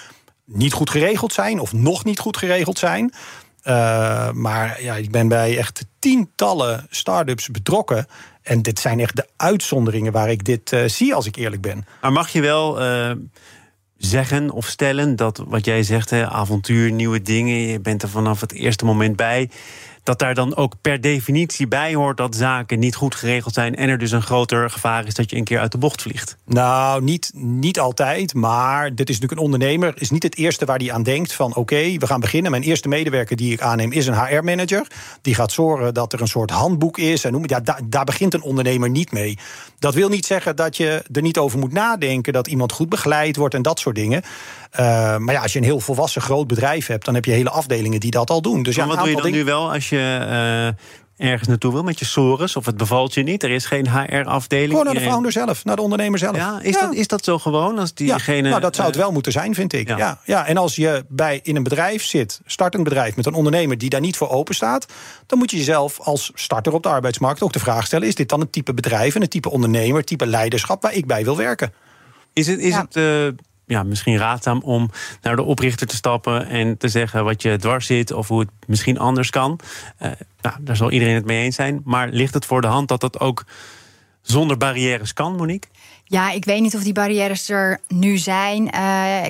niet 0.46 0.74
goed 0.74 0.89
geregeld 0.89 1.34
zijn... 1.34 1.60
of 1.60 1.74
nog 1.74 2.03
niet 2.03 2.20
goed 2.20 2.38
geregeld 2.38 2.77
zijn... 2.77 3.13
Uh, 3.67 4.31
maar 4.31 4.81
ja, 4.81 4.95
ik 4.95 5.12
ben 5.12 5.27
bij 5.27 5.57
echt 5.57 5.86
tientallen 6.00 6.88
start-ups 6.89 7.50
betrokken. 7.50 8.07
En 8.41 8.62
dit 8.62 8.79
zijn 8.79 9.00
echt 9.00 9.15
de 9.15 9.27
uitzonderingen 9.38 10.12
waar 10.12 10.29
ik 10.29 10.43
dit 10.43 10.72
uh, 10.72 10.88
zie, 10.88 11.13
als 11.13 11.25
ik 11.25 11.36
eerlijk 11.36 11.62
ben. 11.62 11.86
Maar 12.01 12.12
mag 12.12 12.29
je 12.29 12.41
wel 12.41 12.81
uh, 12.81 13.12
zeggen 13.98 14.51
of 14.51 14.65
stellen 14.65 15.15
dat 15.15 15.43
wat 15.48 15.65
jij 15.65 15.84
zegt, 15.84 16.10
hè, 16.10 16.29
avontuur, 16.29 16.91
nieuwe 16.91 17.22
dingen, 17.22 17.57
je 17.57 17.79
bent 17.79 18.03
er 18.03 18.10
vanaf 18.10 18.41
het 18.41 18.53
eerste 18.53 18.86
moment 18.86 19.15
bij 19.15 19.50
dat 20.06 20.20
daar 20.20 20.34
dan 20.34 20.56
ook 20.56 20.74
per 20.82 21.02
definitie 21.02 21.68
bij 21.68 21.96
hoort 21.96 22.18
dat 22.18 22.36
zaken 22.36 22.80
niet 22.80 22.96
goed 22.96 23.16
geregeld 23.16 23.54
zijn 23.54 23.76
en 23.76 23.90
er 23.90 23.98
dus 23.98 24.12
een 24.12 24.22
groter 24.22 24.70
gevaar 24.70 25.08
is 25.08 25.14
dat 25.14 25.30
je 25.30 25.36
een 25.36 25.44
keer 25.44 25.60
uit 25.60 25.72
de 25.72 25.78
bocht 25.78 26.02
vliegt? 26.02 26.38
Nou, 26.46 27.04
niet, 27.04 27.32
niet 27.34 27.80
altijd, 27.80 28.34
maar 28.34 28.96
dit 28.96 29.10
is 29.10 29.16
natuurlijk 29.16 29.32
een 29.42 29.46
ondernemer, 29.46 29.94
is 29.98 30.10
niet 30.10 30.24
het 30.24 30.38
eerste 30.38 30.66
waar 30.66 30.78
die 30.78 30.94
aan 30.94 31.04
denkt 31.04 31.34
van 31.34 31.56
oké, 31.56 31.98
we 31.98 32.08
gaan 32.08 32.20
beginnen. 32.20 32.52
Mijn 32.52 32.64
eerste 32.64 32.88
medewerker 32.88 33.36
die 33.36 33.54
ik 33.54 33.62
aanneem 33.62 33.92
is 33.92 34.08
een 34.08 34.26
HR-manager. 34.26 34.88
Die 35.22 35.36
gaat 35.36 35.52
zorgen 35.52 35.94
dat 35.94 36.14
er 36.14 36.22
een 36.22 36.28
soort 36.28 36.52
handboek 36.52 36.98
is. 36.98 37.24
En 37.24 37.32
noem, 37.32 37.44
ja, 37.46 37.60
daar, 37.60 37.80
daar 37.86 38.06
begint 38.06 38.34
een 38.34 38.42
ondernemer 38.42 38.90
niet 38.90 39.12
mee. 39.12 39.38
Dat 39.80 39.94
wil 39.94 40.10
niet 40.10 40.26
zeggen 40.26 40.56
dat 40.56 40.78
je 40.78 41.04
er 41.12 41.22
niet 41.22 41.38
over 41.38 41.60
moet 41.60 41.72
nadenken, 41.72 42.34
dat 42.34 42.48
iemand 42.48 42.72
goed 42.72 42.90
begeleid 42.90 43.36
wordt 43.36 43.54
en 43.54 43.62
dat 43.62 43.80
soort 43.80 43.96
dingen. 43.96 44.22
Uh, 44.80 45.18
maar 45.18 45.34
ja, 45.34 45.42
als 45.42 45.54
je 45.54 45.60
een 45.60 45.66
heel 45.66 45.80
volwassen 45.80 46.22
groot 46.22 46.48
bedrijf 46.48 46.88
hebt, 46.88 47.06
dan 47.06 47.14
heb 47.14 47.26
je 47.26 47.32
hele 47.32 47.50
afdelingen 47.50 48.00
die 48.00 48.12
dat 48.12 48.30
al 48.30 48.42
doen. 48.42 48.64
Dus 48.64 48.76
ja, 48.76 48.88
wat 48.88 48.98
doe 48.98 49.10
je 49.10 49.22
dan 49.22 49.32
nu 49.32 49.44
wel 49.44 49.72
als 49.72 49.90
je 49.90 49.95
uh, 49.98 50.68
ergens 51.18 51.48
naartoe 51.48 51.72
wil 51.72 51.84
met 51.84 52.00
je 52.00 52.06
sores 52.06 52.56
of 52.56 52.66
het 52.66 52.78
bevalt 52.78 53.14
je 53.14 53.24
niet. 53.24 53.44
Er 53.44 53.50
is 53.50 53.66
geen 53.66 53.90
HR-afdeling. 53.90 54.70
Gewoon 54.70 54.86
naar 54.86 54.94
de 54.94 55.10
founder 55.10 55.32
zelf, 55.32 55.66
naar 55.66 55.75
de 55.75 55.82
ondernemer 55.82 56.20
zelf. 56.20 56.36
Ja, 56.36 56.60
is, 56.62 56.80
Dat, 56.80 56.94
is 56.94 57.08
dat 57.08 57.24
zo 57.24 57.40
gewoon? 57.40 57.80
Als 57.80 57.94
diegene, 57.94 58.44
ja, 58.44 58.50
nou, 58.50 58.62
dat 58.62 58.75
zou 58.75 58.88
het 58.88 58.98
wel 58.98 59.12
moeten 59.12 59.32
zijn, 59.32 59.54
vind 59.54 59.74
ik. 59.74 59.88
Ja. 59.88 60.20
Ja, 60.24 60.46
En 60.46 60.58
als 60.58 60.75
je 60.75 61.06
bij, 61.08 61.40
in 61.44 61.56
een 61.56 61.64
bedrijf 61.64 62.04
zit, 62.04 62.42
startend 62.46 62.84
bedrijf... 62.84 63.16
met 63.16 63.25
een 63.25 63.34
ondernemer 63.34 63.78
die 63.78 63.90
daar 63.90 64.02
niet 64.02 64.18
voor 64.18 64.30
open 64.30 64.56
staat... 64.56 64.86
dan 65.25 65.38
moet 65.38 65.52
je 65.52 65.58
jezelf 65.58 66.00
als 66.00 66.32
starter 66.34 66.74
op 66.74 66.84
de 66.84 66.90
arbeidsmarkt 66.90 67.42
ook 67.42 67.54
de 67.54 67.60
vraag 67.60 67.86
stellen... 67.86 68.08
is 68.08 68.16
dit 68.16 68.30
dan 68.30 68.40
het 68.40 68.52
type 68.52 68.74
bedrijf 68.74 69.16
en 69.16 69.22
het 69.22 69.32
type 69.32 69.50
ondernemer, 69.50 69.98
het 69.98 70.08
type 70.08 70.25
leiderschap... 70.25 70.82
waar 70.82 70.94
ik 70.94 71.06
bij 71.06 71.24
wil 71.24 71.38
werken? 71.38 71.74
Is 72.34 72.48
het, 72.48 72.60
is 72.60 72.75
het 72.75 72.96
uh, 72.96 73.28
ja, 73.65 73.84
misschien 73.84 74.17
raadzaam 74.17 74.62
om 74.62 74.89
naar 75.22 75.36
de 75.36 75.43
oprichter 75.43 75.88
te 75.88 75.95
stappen 75.95 76.48
en 76.48 76.77
te 76.77 76.88
zeggen 76.88 77.24
wat 77.24 77.41
je 77.41 77.57
dwars 77.57 77.86
zit 77.86 78.12
of 78.12 78.27
hoe 78.27 78.39
het 78.39 78.50
misschien 78.67 79.00
anders 79.00 79.29
kan. 79.29 79.60
Uh, 80.01 80.12
nou, 80.41 80.55
daar 80.60 80.75
zal 80.75 80.91
iedereen 80.91 81.15
het 81.15 81.25
mee 81.25 81.43
eens 81.43 81.55
zijn. 81.55 81.81
Maar 81.84 82.10
ligt 82.10 82.34
het 82.34 82.45
voor 82.45 82.62
de 82.62 82.67
hand 82.67 82.88
dat 82.88 83.01
dat 83.01 83.19
ook 83.19 83.45
zonder 84.25 84.58
barrières 84.58 85.13
kan, 85.13 85.36
Monique? 85.36 85.70
Ja, 86.08 86.32
ik 86.32 86.46
weet 86.46 86.62
niet 86.62 86.75
of 86.75 86.84
die 86.84 86.94
barrières 86.94 87.50
er 87.50 87.79
nu 87.88 88.17
zijn. 88.17 88.63
Uh, 88.63 88.72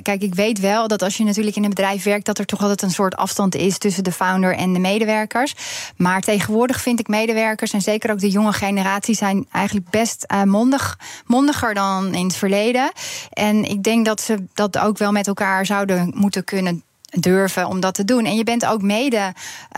kijk, 0.01 0.21
ik 0.21 0.35
weet 0.35 0.59
wel 0.59 0.87
dat 0.87 1.01
als 1.01 1.17
je 1.17 1.23
natuurlijk 1.23 1.55
in 1.55 1.63
een 1.63 1.69
bedrijf 1.69 2.03
werkt, 2.03 2.25
dat 2.25 2.37
er 2.37 2.45
toch 2.45 2.61
altijd 2.61 2.81
een 2.81 2.91
soort 2.91 3.15
afstand 3.15 3.55
is 3.55 3.77
tussen 3.77 4.03
de 4.03 4.11
founder 4.11 4.55
en 4.55 4.73
de 4.73 4.79
medewerkers. 4.79 5.55
Maar 5.97 6.21
tegenwoordig 6.21 6.81
vind 6.81 6.99
ik 6.99 7.07
medewerkers, 7.07 7.71
en 7.71 7.81
zeker 7.81 8.11
ook 8.11 8.19
de 8.19 8.29
jonge 8.29 8.53
generatie, 8.53 9.15
zijn 9.15 9.47
eigenlijk 9.51 9.89
best 9.89 10.25
uh, 10.33 10.43
mondig, 10.43 10.99
mondiger 11.25 11.73
dan 11.73 12.13
in 12.13 12.25
het 12.25 12.35
verleden. 12.35 12.91
En 13.29 13.63
ik 13.63 13.83
denk 13.83 14.05
dat 14.05 14.21
ze 14.21 14.43
dat 14.53 14.77
ook 14.77 14.97
wel 14.97 15.11
met 15.11 15.27
elkaar 15.27 15.65
zouden 15.65 16.11
moeten 16.15 16.43
kunnen 16.43 16.83
durven 17.21 17.67
om 17.67 17.79
dat 17.79 17.93
te 17.93 18.05
doen. 18.05 18.25
En 18.25 18.35
je 18.35 18.43
bent 18.43 18.65
ook 18.65 18.81
mede, 18.81 19.17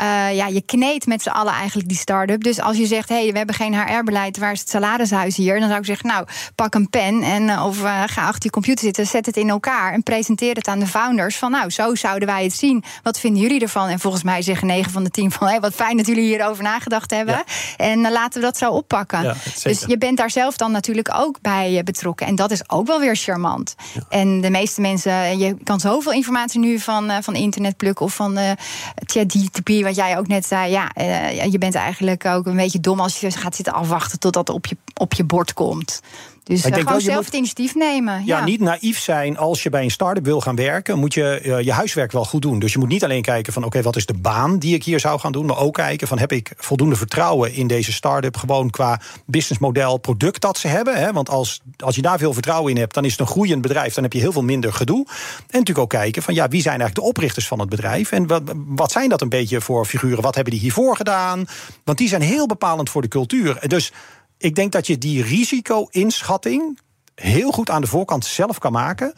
uh, 0.01 0.35
ja, 0.35 0.47
je 0.47 0.61
kneedt 0.65 1.05
met 1.05 1.21
z'n 1.21 1.29
allen 1.29 1.53
eigenlijk 1.53 1.87
die 1.87 1.97
start-up. 1.97 2.43
Dus 2.43 2.59
als 2.59 2.77
je 2.77 2.85
zegt, 2.85 3.09
hé, 3.09 3.21
hey, 3.21 3.31
we 3.31 3.37
hebben 3.37 3.55
geen 3.55 3.79
HR-beleid, 3.79 4.37
waar 4.37 4.51
is 4.51 4.59
het 4.59 4.69
salarishuis 4.69 5.35
hier? 5.35 5.59
Dan 5.59 5.67
zou 5.67 5.79
ik 5.79 5.85
zeggen, 5.85 6.07
nou, 6.07 6.27
pak 6.55 6.75
een 6.75 6.89
pen 6.89 7.21
en 7.21 7.43
uh, 7.43 7.65
of 7.65 7.83
uh, 7.83 8.03
ga 8.05 8.27
achter 8.27 8.43
je 8.43 8.49
computer 8.49 8.83
zitten, 8.83 9.07
zet 9.07 9.25
het 9.25 9.37
in 9.37 9.49
elkaar 9.49 9.93
en 9.93 10.03
presenteer 10.03 10.55
het 10.55 10.67
aan 10.67 10.79
de 10.79 10.87
founders. 10.87 11.37
Van 11.37 11.51
nou, 11.51 11.69
zo 11.69 11.95
zouden 11.95 12.27
wij 12.27 12.43
het 12.43 12.53
zien. 12.53 12.83
Wat 13.03 13.19
vinden 13.19 13.41
jullie 13.41 13.61
ervan? 13.61 13.87
En 13.87 13.99
volgens 13.99 14.23
mij 14.23 14.41
zeggen 14.41 14.67
9 14.67 14.91
van 14.91 15.03
de 15.03 15.09
10 15.09 15.31
van, 15.31 15.47
hé, 15.47 15.51
hey, 15.51 15.61
wat 15.61 15.73
fijn 15.73 15.97
dat 15.97 16.07
jullie 16.07 16.23
hierover 16.23 16.63
nagedacht 16.63 17.11
hebben. 17.11 17.35
Ja. 17.35 17.45
En 17.77 18.11
laten 18.11 18.39
we 18.39 18.45
dat 18.45 18.57
zo 18.57 18.71
oppakken. 18.71 19.23
Ja, 19.23 19.35
dus 19.63 19.83
je 19.87 19.97
bent 19.97 20.17
daar 20.17 20.31
zelf 20.31 20.57
dan 20.57 20.71
natuurlijk 20.71 21.13
ook 21.15 21.41
bij 21.41 21.81
betrokken. 21.83 22.27
En 22.27 22.35
dat 22.35 22.51
is 22.51 22.69
ook 22.69 22.87
wel 22.87 22.99
weer 22.99 23.15
charmant. 23.15 23.75
Ja. 23.93 24.01
En 24.09 24.41
de 24.41 24.49
meeste 24.49 24.81
mensen, 24.81 25.37
je 25.37 25.57
kan 25.63 25.79
zoveel 25.79 26.11
informatie 26.11 26.59
nu 26.59 26.79
van 26.79 27.23
van 27.27 27.35
internetpluk 27.35 27.99
of 27.99 28.15
van 28.15 28.37
uh, 28.37 28.51
wat 29.83 29.95
jij 29.95 30.17
ook 30.17 30.27
net 30.27 30.45
zei. 30.45 30.71
Ja, 30.71 30.91
uh, 30.97 31.43
je 31.51 31.57
bent 31.57 31.75
eigenlijk 31.75 32.25
ook 32.25 32.45
een 32.45 32.55
beetje 32.55 32.79
dom 32.79 32.99
als 32.99 33.19
je 33.19 33.31
gaat 33.31 33.55
zitten 33.55 33.73
afwachten 33.73 34.19
totdat 34.19 34.47
het 34.47 34.55
op 34.55 34.65
je, 34.65 34.77
op 34.93 35.13
je 35.13 35.23
bord 35.23 35.53
komt. 35.53 36.01
Dus 36.47 36.65
uh, 36.65 36.75
gewoon 36.75 37.01
zelf 37.01 37.25
het 37.25 37.33
initiatief 37.33 37.75
nemen. 37.75 38.25
Ja, 38.25 38.37
ja, 38.37 38.45
niet 38.45 38.59
naïef 38.59 38.99
zijn 38.99 39.37
als 39.37 39.63
je 39.63 39.69
bij 39.69 39.83
een 39.83 39.91
start-up 39.91 40.25
wil 40.25 40.41
gaan 40.41 40.55
werken. 40.55 40.99
Moet 40.99 41.13
je 41.13 41.41
uh, 41.43 41.61
je 41.61 41.71
huiswerk 41.71 42.11
wel 42.11 42.25
goed 42.25 42.41
doen. 42.41 42.59
Dus 42.59 42.73
je 42.73 42.79
moet 42.79 42.87
niet 42.87 43.03
alleen 43.03 43.21
kijken 43.21 43.53
van 43.53 43.61
oké, 43.61 43.71
okay, 43.71 43.83
wat 43.83 43.95
is 43.95 44.05
de 44.05 44.13
baan 44.13 44.59
die 44.59 44.75
ik 44.75 44.83
hier 44.83 44.99
zou 44.99 45.19
gaan 45.19 45.31
doen. 45.31 45.45
Maar 45.45 45.57
ook 45.57 45.73
kijken 45.73 46.07
van 46.07 46.19
heb 46.19 46.31
ik 46.31 46.51
voldoende 46.57 46.95
vertrouwen 46.95 47.53
in 47.53 47.67
deze 47.67 47.91
start-up. 47.91 48.37
Gewoon 48.37 48.69
qua 48.69 49.01
businessmodel, 49.25 49.97
product 49.97 50.41
dat 50.41 50.57
ze 50.57 50.67
hebben. 50.67 50.95
Hè? 50.97 51.13
Want 51.13 51.29
als, 51.29 51.61
als 51.77 51.95
je 51.95 52.01
daar 52.01 52.17
veel 52.17 52.33
vertrouwen 52.33 52.71
in 52.71 52.77
hebt, 52.77 52.93
dan 52.93 53.05
is 53.05 53.11
het 53.11 53.19
een 53.19 53.27
groeiend 53.27 53.61
bedrijf. 53.61 53.93
Dan 53.93 54.03
heb 54.03 54.13
je 54.13 54.19
heel 54.19 54.31
veel 54.31 54.43
minder 54.43 54.73
gedoe. 54.73 55.05
En 55.07 55.43
natuurlijk 55.47 55.77
ook 55.77 55.89
kijken 55.89 56.21
van 56.21 56.33
ja, 56.33 56.47
wie 56.47 56.61
zijn 56.61 56.79
eigenlijk 56.79 56.99
de 56.99 57.09
oprichters 57.09 57.47
van 57.47 57.59
het 57.59 57.69
bedrijf. 57.69 58.11
En 58.11 58.27
wat, 58.27 58.41
wat 58.67 58.91
zijn 58.91 59.09
dat 59.09 59.21
een 59.21 59.29
beetje 59.29 59.61
voor 59.61 59.85
figuren? 59.85 60.21
Wat 60.21 60.35
hebben 60.35 60.53
die 60.53 60.61
hiervoor 60.61 60.95
gedaan? 60.95 61.45
Want 61.83 61.97
die 61.97 62.07
zijn 62.07 62.21
heel 62.21 62.45
bepalend 62.45 62.89
voor 62.89 63.01
de 63.01 63.07
cultuur. 63.07 63.59
Dus 63.67 63.91
ik 64.37 64.55
denk 64.55 64.71
dat 64.71 64.87
je 64.87 64.97
die 64.97 65.23
risico-inschatting 65.23 66.79
heel 67.15 67.51
goed 67.51 67.69
aan 67.69 67.81
de 67.81 67.87
voorkant 67.87 68.25
zelf 68.25 68.57
kan 68.59 68.71
maken. 68.71 69.13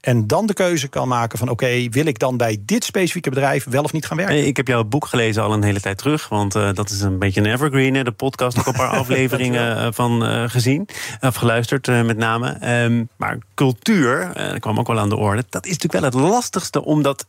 En 0.00 0.26
dan 0.26 0.46
de 0.46 0.52
keuze 0.52 0.88
kan 0.88 1.08
maken 1.08 1.38
van 1.38 1.48
oké, 1.48 1.88
wil 1.88 2.06
ik 2.06 2.18
dan 2.18 2.36
bij 2.36 2.58
dit 2.60 2.84
specifieke 2.84 3.30
bedrijf 3.30 3.64
wel 3.64 3.82
of 3.82 3.92
niet 3.92 4.06
gaan 4.06 4.16
werken? 4.16 4.46
Ik 4.46 4.56
heb 4.56 4.66
jouw 4.66 4.84
boek 4.84 5.06
gelezen 5.06 5.42
al 5.42 5.52
een 5.52 5.62
hele 5.62 5.80
tijd 5.80 5.98
terug. 5.98 6.28
Want 6.28 6.54
uh, 6.54 6.72
dat 6.72 6.90
is 6.90 7.00
een 7.00 7.18
beetje 7.18 7.40
een 7.40 7.52
evergreen. 7.52 7.94
Hè? 7.94 8.04
De 8.04 8.12
podcast 8.12 8.58
ook 8.58 8.66
een 8.66 8.72
paar 8.72 8.98
afleveringen 9.02 9.76
uh, 9.76 9.88
van 9.92 10.26
uh, 10.26 10.48
gezien. 10.48 10.88
Of 11.20 11.34
geluisterd 11.34 11.86
met 11.86 12.16
name. 12.16 12.82
Um, 12.84 13.08
maar 13.16 13.38
cultuur, 13.54 14.30
dat 14.34 14.58
kwam 14.58 14.78
ook 14.78 14.86
wel 14.86 14.98
aan 14.98 15.08
de 15.08 15.16
orde. 15.16 15.44
Dat 15.48 15.66
is 15.66 15.78
natuurlijk 15.78 16.12
wel 16.12 16.22
het 16.22 16.30
lastigste 16.30 16.84
om 16.84 17.02
dat 17.02 17.26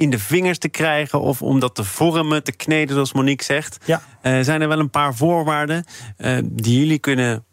in 0.00 0.10
de 0.10 0.18
vingers 0.18 0.58
te 0.58 0.68
krijgen 0.68 1.20
of 1.20 1.42
om 1.42 1.60
dat 1.60 1.74
te 1.74 1.84
vormen, 1.84 2.44
te 2.44 2.52
kneden, 2.52 2.94
zoals 2.94 3.12
Monique 3.12 3.44
zegt. 3.44 3.78
Ja. 3.84 4.02
Uh, 4.22 4.40
zijn 4.40 4.60
er 4.60 4.68
wel 4.68 4.78
een 4.78 4.90
paar 4.90 5.14
voorwaarden 5.14 5.84
uh, 6.18 6.38
die 6.44 6.78
jullie 6.78 6.98
kunnen 6.98 7.44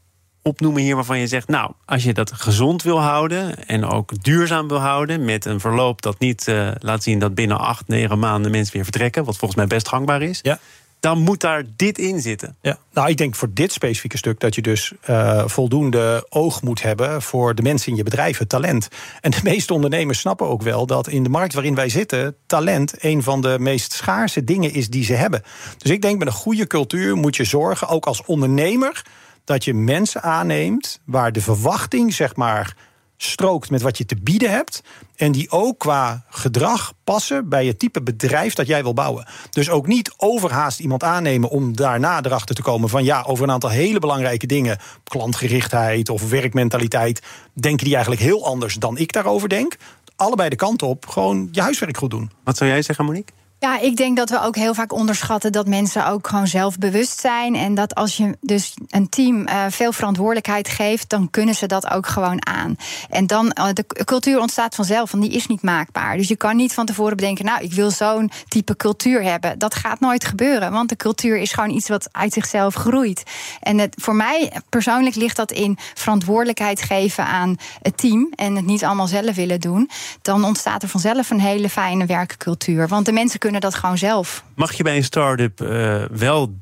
opnoemen 0.41 0.81
hier 0.81 0.95
waarvan 0.95 1.19
je 1.19 1.27
zegt, 1.27 1.47
nou, 1.47 1.71
als 1.85 2.03
je 2.03 2.13
dat 2.13 2.31
gezond 2.31 2.83
wil 2.83 3.01
houden 3.01 3.67
en 3.67 3.85
ook 3.85 4.23
duurzaam 4.23 4.67
wil 4.67 4.79
houden, 4.79 5.25
met 5.25 5.45
een 5.45 5.59
verloop 5.59 6.01
dat 6.01 6.19
niet 6.19 6.47
uh, 6.47 6.71
laat 6.79 7.03
zien 7.03 7.19
dat 7.19 7.35
binnen 7.35 7.59
acht, 7.59 7.87
negen 7.87 8.19
maanden 8.19 8.51
mensen 8.51 8.73
weer 8.73 8.83
vertrekken, 8.83 9.23
wat 9.23 9.37
volgens 9.37 9.59
mij 9.59 9.67
best 9.67 9.87
gangbaar 9.87 10.21
is. 10.21 10.39
Ja 10.41 10.59
dan 11.07 11.19
moet 11.19 11.41
daar 11.41 11.63
dit 11.75 11.97
in 11.97 12.21
zitten. 12.21 12.55
Ja, 12.61 12.77
nou, 12.93 13.09
ik 13.09 13.17
denk 13.17 13.35
voor 13.35 13.53
dit 13.53 13.71
specifieke 13.71 14.17
stuk 14.17 14.39
dat 14.39 14.55
je 14.55 14.61
dus 14.61 14.93
uh, 15.09 15.43
voldoende 15.45 16.25
oog 16.29 16.61
moet 16.61 16.81
hebben 16.81 17.21
voor 17.21 17.55
de 17.55 17.61
mensen 17.61 17.91
in 17.91 17.97
je 17.97 18.03
bedrijf, 18.03 18.37
het 18.37 18.49
talent. 18.49 18.87
En 19.21 19.31
de 19.31 19.39
meeste 19.43 19.73
ondernemers 19.73 20.19
snappen 20.19 20.47
ook 20.47 20.61
wel 20.61 20.85
dat 20.85 21.07
in 21.07 21.23
de 21.23 21.29
markt 21.29 21.53
waarin 21.53 21.75
wij 21.75 21.89
zitten, 21.89 22.35
talent 22.45 23.03
een 23.03 23.23
van 23.23 23.41
de 23.41 23.55
meest 23.59 23.93
schaarse 23.93 24.43
dingen 24.43 24.73
is 24.73 24.89
die 24.89 25.03
ze 25.03 25.13
hebben. 25.13 25.43
Dus 25.77 25.91
ik 25.91 26.01
denk 26.01 26.17
met 26.17 26.27
een 26.27 26.33
goede 26.33 26.67
cultuur 26.67 27.15
moet 27.15 27.35
je 27.35 27.43
zorgen, 27.43 27.87
ook 27.87 28.05
als 28.05 28.25
ondernemer, 28.25 29.05
dat 29.43 29.63
je 29.63 29.73
mensen 29.73 30.23
aanneemt 30.23 30.99
waar 31.05 31.31
de 31.31 31.41
verwachting, 31.41 32.13
zeg 32.13 32.35
maar 32.35 32.75
strookt 33.17 33.69
met 33.69 33.81
wat 33.81 33.97
je 33.97 34.05
te 34.05 34.15
bieden 34.15 34.51
hebt. 34.51 34.83
En 35.15 35.31
die 35.31 35.51
ook 35.51 35.79
qua 35.79 36.23
gedrag 36.29 36.93
passen 37.03 37.49
bij 37.49 37.65
het 37.65 37.79
type 37.79 38.01
bedrijf 38.01 38.53
dat 38.53 38.67
jij 38.67 38.83
wil 38.83 38.93
bouwen. 38.93 39.27
Dus 39.49 39.69
ook 39.69 39.87
niet 39.87 40.13
overhaast 40.17 40.79
iemand 40.79 41.03
aannemen 41.03 41.49
om 41.49 41.75
daarna 41.75 42.23
erachter 42.23 42.55
te 42.55 42.61
komen 42.61 42.89
van 42.89 43.03
ja, 43.03 43.23
over 43.27 43.43
een 43.43 43.51
aantal 43.51 43.69
hele 43.69 43.99
belangrijke 43.99 44.47
dingen, 44.47 44.77
klantgerichtheid 45.03 46.09
of 46.09 46.29
werkmentaliteit, 46.29 47.21
denken 47.53 47.83
die 47.85 47.93
eigenlijk 47.93 48.23
heel 48.23 48.45
anders 48.45 48.75
dan 48.75 48.97
ik 48.97 49.11
daarover 49.11 49.49
denk. 49.49 49.77
Allebei 50.15 50.49
de 50.49 50.55
kant 50.55 50.81
op, 50.81 51.07
gewoon 51.07 51.49
je 51.51 51.61
huiswerk 51.61 51.97
goed 51.97 52.09
doen. 52.09 52.31
Wat 52.43 52.57
zou 52.57 52.69
jij 52.69 52.81
zeggen, 52.81 53.05
Monique? 53.05 53.36
Ja, 53.59 53.79
ik 53.79 53.95
denk 53.95 54.17
dat 54.17 54.29
we 54.29 54.41
ook 54.41 54.55
heel 54.55 54.73
vaak 54.73 54.93
onderschatten 54.93 55.51
dat 55.51 55.67
mensen 55.67 56.07
ook 56.07 56.27
gewoon 56.27 56.47
zelfbewust 56.47 57.19
zijn. 57.19 57.55
En 57.55 57.75
dat 57.75 57.95
als 57.95 58.17
je 58.17 58.37
dus 58.41 58.73
een 58.89 59.09
team 59.09 59.47
uh, 59.47 59.65
veel 59.69 59.91
verantwoordelijkheid 59.91 60.67
geeft, 60.67 61.09
dan 61.09 61.29
kunnen 61.29 61.55
ze 61.55 61.65
dat 61.65 61.91
ook 61.91 62.07
gewoon 62.07 62.47
aan. 62.47 62.75
En 63.09 63.27
dan, 63.27 63.55
uh, 63.59 63.67
de 63.73 63.85
cultuur 64.05 64.39
ontstaat 64.39 64.75
vanzelf, 64.75 65.11
want 65.11 65.23
die 65.23 65.33
is 65.33 65.47
niet 65.47 65.61
maakbaar. 65.61 66.17
Dus 66.17 66.27
je 66.27 66.35
kan 66.35 66.55
niet 66.55 66.73
van 66.73 66.85
tevoren 66.85 67.15
bedenken, 67.15 67.45
nou, 67.45 67.61
ik 67.63 67.73
wil 67.73 67.91
zo'n 67.91 68.31
type 68.47 68.75
cultuur 68.75 69.23
hebben. 69.23 69.59
Dat 69.59 69.75
gaat 69.75 69.99
nooit 69.99 70.25
gebeuren, 70.25 70.71
want 70.71 70.89
de 70.89 70.95
cultuur 70.95 71.37
is 71.37 71.51
gewoon 71.51 71.69
iets 71.69 71.89
wat 71.89 72.09
uit 72.11 72.33
zichzelf 72.33 72.73
groeit. 72.73 73.23
En 73.59 73.77
het, 73.77 73.95
voor 74.01 74.15
mij 74.15 74.51
persoonlijk 74.69 75.15
ligt 75.15 75.35
dat 75.35 75.51
in 75.51 75.77
verantwoordelijkheid 75.93 76.81
geven 76.81 77.25
aan 77.25 77.57
het 77.81 77.97
team 77.97 78.29
en 78.35 78.55
het 78.55 78.65
niet 78.65 78.83
allemaal 78.83 79.07
zelf 79.07 79.35
willen 79.35 79.59
doen. 79.59 79.89
Dan 80.21 80.43
ontstaat 80.43 80.83
er 80.83 80.89
vanzelf 80.89 81.29
een 81.29 81.41
hele 81.41 81.69
fijne 81.69 82.05
werkcultuur. 82.05 82.87
Want 82.87 83.05
de 83.05 83.11
mensen 83.11 83.39
kunnen 83.39 83.45
dat 83.51 83.75
gewoon 83.75 83.97
zelf. 83.97 84.43
Mag 84.55 84.73
je 84.73 84.83
bij 84.83 84.95
een 84.95 85.03
start-up 85.03 85.61
uh, 85.61 86.03
wel 86.11 86.59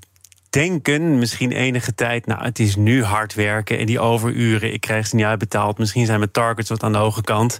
denken, 0.49 1.19
misschien 1.19 1.51
enige 1.51 1.95
tijd, 1.95 2.25
nou, 2.25 2.43
het 2.43 2.59
is 2.59 2.75
nu 2.75 3.03
hard 3.03 3.33
werken 3.33 3.79
en 3.79 3.85
die 3.85 3.99
overuren, 3.99 4.73
ik 4.73 4.81
krijg 4.81 5.07
ze 5.07 5.15
niet 5.15 5.25
uitbetaald. 5.25 5.77
Misschien 5.77 6.05
zijn 6.05 6.19
mijn 6.19 6.31
targets 6.31 6.69
wat 6.69 6.83
aan 6.83 6.91
de 6.91 6.97
hoge 6.97 7.21
kant. 7.21 7.59